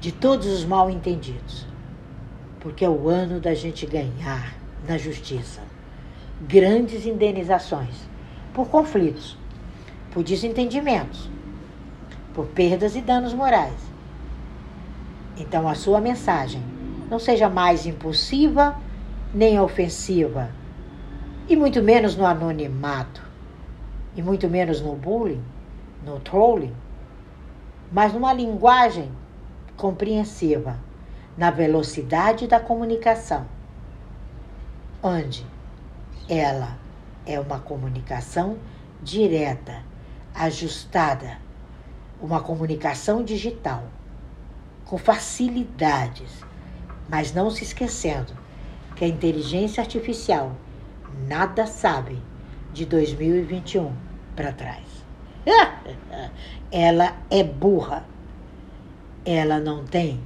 de 0.00 0.12
todos 0.12 0.46
os 0.46 0.64
mal 0.64 0.88
entendidos, 0.88 1.66
porque 2.60 2.84
é 2.84 2.88
o 2.88 3.08
ano 3.08 3.38
da 3.38 3.52
gente 3.52 3.84
ganhar 3.84 4.61
na 4.86 4.98
justiça. 4.98 5.60
Grandes 6.40 7.06
indenizações 7.06 8.08
por 8.52 8.68
conflitos, 8.68 9.38
por 10.12 10.22
desentendimentos, 10.22 11.30
por 12.34 12.46
perdas 12.46 12.96
e 12.96 13.00
danos 13.00 13.32
morais. 13.32 13.92
Então, 15.36 15.68
a 15.68 15.74
sua 15.74 16.00
mensagem 16.00 16.62
não 17.08 17.18
seja 17.18 17.48
mais 17.48 17.86
impulsiva 17.86 18.76
nem 19.34 19.58
ofensiva, 19.58 20.50
e 21.48 21.56
muito 21.56 21.82
menos 21.82 22.16
no 22.16 22.26
anonimato, 22.26 23.22
e 24.14 24.22
muito 24.22 24.48
menos 24.48 24.80
no 24.80 24.94
bullying, 24.94 25.42
no 26.04 26.20
trolling, 26.20 26.72
mas 27.90 28.12
numa 28.12 28.32
linguagem 28.32 29.10
compreensiva, 29.76 30.78
na 31.36 31.50
velocidade 31.50 32.46
da 32.46 32.60
comunicação, 32.60 33.46
onde 35.02 35.44
ela 36.28 36.78
é 37.26 37.38
uma 37.40 37.58
comunicação 37.58 38.58
direta, 39.02 39.82
ajustada, 40.34 41.38
uma 42.20 42.40
comunicação 42.40 43.24
digital 43.24 43.84
com 44.84 44.96
facilidades, 44.96 46.44
mas 47.08 47.32
não 47.34 47.50
se 47.50 47.64
esquecendo 47.64 48.32
que 48.94 49.04
a 49.04 49.08
inteligência 49.08 49.82
artificial 49.82 50.52
nada 51.26 51.66
sabe 51.66 52.22
de 52.72 52.86
2021 52.86 53.92
para 54.36 54.52
trás. 54.52 54.86
Ela 56.70 57.16
é 57.30 57.42
burra. 57.42 58.04
Ela 59.24 59.60
não 59.60 59.84
tem 59.84 60.20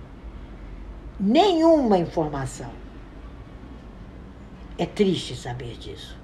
nenhuma 1.18 1.98
informação. 1.98 2.70
É 4.78 4.84
triste 4.84 5.34
saber 5.34 5.76
disso. 5.78 6.16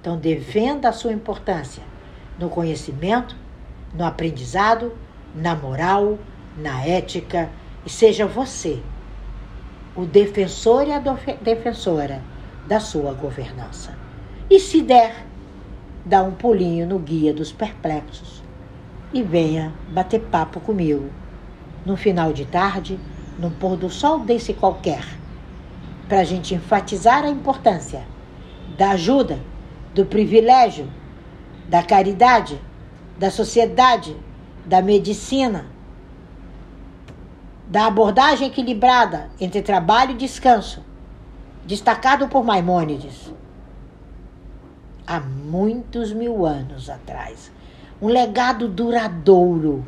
Então, 0.00 0.16
defenda 0.16 0.88
a 0.88 0.92
sua 0.92 1.12
importância 1.12 1.82
no 2.38 2.48
conhecimento, 2.48 3.36
no 3.92 4.04
aprendizado, 4.04 4.92
na 5.34 5.54
moral, 5.54 6.18
na 6.56 6.84
ética 6.84 7.50
e 7.84 7.90
seja 7.90 8.26
você 8.26 8.80
o 9.96 10.04
defensor 10.06 10.86
e 10.86 10.92
a 10.92 10.98
defensora 11.42 12.22
da 12.66 12.78
sua 12.78 13.12
governança. 13.12 13.94
E 14.48 14.58
se 14.58 14.80
der, 14.80 15.26
dá 16.04 16.22
um 16.22 16.32
pulinho 16.32 16.86
no 16.86 16.98
guia 16.98 17.34
dos 17.34 17.52
perplexos 17.52 18.42
e 19.12 19.22
venha 19.22 19.72
bater 19.92 20.20
papo 20.20 20.60
comigo 20.60 21.10
no 21.84 21.96
final 21.96 22.32
de 22.32 22.44
tarde, 22.44 22.98
no 23.38 23.50
pôr 23.50 23.76
do 23.76 23.90
sol 23.90 24.20
desse 24.20 24.54
qualquer, 24.54 25.04
para 26.10 26.22
a 26.22 26.24
gente 26.24 26.56
enfatizar 26.56 27.22
a 27.24 27.28
importância 27.28 28.02
da 28.76 28.90
ajuda, 28.90 29.38
do 29.94 30.04
privilégio, 30.04 30.90
da 31.68 31.84
caridade, 31.84 32.60
da 33.16 33.30
sociedade, 33.30 34.16
da 34.66 34.82
medicina, 34.82 35.66
da 37.68 37.86
abordagem 37.86 38.48
equilibrada 38.48 39.30
entre 39.40 39.62
trabalho 39.62 40.10
e 40.10 40.16
descanso, 40.16 40.84
destacado 41.64 42.26
por 42.26 42.42
Maimônides 42.42 43.32
há 45.06 45.20
muitos 45.20 46.12
mil 46.12 46.44
anos 46.44 46.90
atrás. 46.90 47.52
Um 48.02 48.08
legado 48.08 48.66
duradouro, 48.66 49.86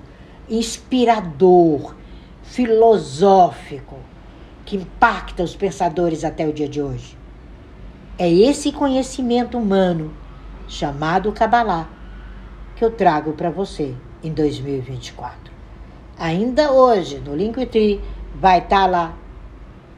inspirador, 0.48 1.96
filosófico, 2.44 3.96
que 4.72 4.76
impacta 4.78 5.42
os 5.42 5.54
pensadores 5.54 6.24
até 6.24 6.48
o 6.48 6.52
dia 6.52 6.66
de 6.66 6.80
hoje. 6.80 7.14
É 8.18 8.26
esse 8.26 8.72
conhecimento 8.72 9.58
humano, 9.58 10.14
chamado 10.66 11.30
Kabbalah, 11.30 11.90
que 12.74 12.82
eu 12.82 12.90
trago 12.90 13.34
para 13.34 13.50
você 13.50 13.94
em 14.24 14.32
2024. 14.32 15.52
Ainda 16.18 16.72
hoje, 16.72 17.18
no 17.18 17.36
Linktree, 17.36 18.00
vai 18.34 18.60
estar 18.60 18.84
tá 18.84 18.86
lá 18.86 19.14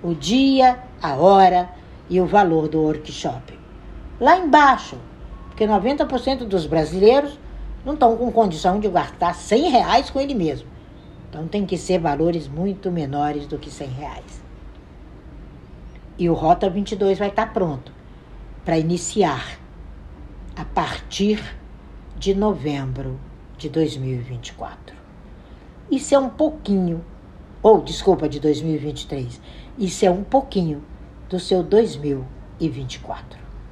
o 0.03 0.13
dia, 0.13 0.81
a 1.01 1.15
hora 1.15 1.71
e 2.11 2.21
o 2.21 2.27
valor 2.27 2.67
do 2.67 2.81
workshop. 2.81 3.57
Lá 4.21 4.37
embaixo, 4.37 4.99
porque 5.51 5.69
90% 5.69 6.49
dos 6.49 6.67
brasileiros 6.67 7.39
não 7.87 7.95
estão 7.95 8.17
com 8.17 8.33
condição 8.33 8.81
de 8.81 8.89
gastar 8.89 9.37
100 9.37 9.71
reais 9.71 10.11
com 10.11 10.19
ele 10.19 10.35
mesmo. 10.35 10.69
Então 11.31 11.47
tem 11.47 11.65
que 11.65 11.79
ser 11.79 12.01
valores 12.01 12.49
muito 12.49 12.91
menores 12.91 13.47
do 13.47 13.57
que 13.57 13.71
100 13.71 13.89
reais. 13.91 14.44
E 16.17 16.31
o 16.31 16.35
Rota 16.35 16.71
22 16.71 17.19
vai 17.19 17.29
estar 17.29 17.53
pronto 17.53 17.93
para 18.65 18.79
iniciar 18.79 19.59
a 20.57 20.65
partir 20.65 21.43
de 22.17 22.35
novembro 22.35 23.19
de 23.59 23.69
2024. 23.69 24.97
Isso 25.91 26.15
é 26.15 26.19
um 26.19 26.29
pouquinho, 26.29 27.05
ou 27.63 27.83
desculpa, 27.83 28.29
de 28.29 28.39
2023. 28.39 29.41
Isso 29.77 30.07
é 30.07 30.11
um 30.11 30.23
pouquinho 30.23 30.85
do 31.29 31.41
seu 31.41 31.63
2024. 31.63 33.44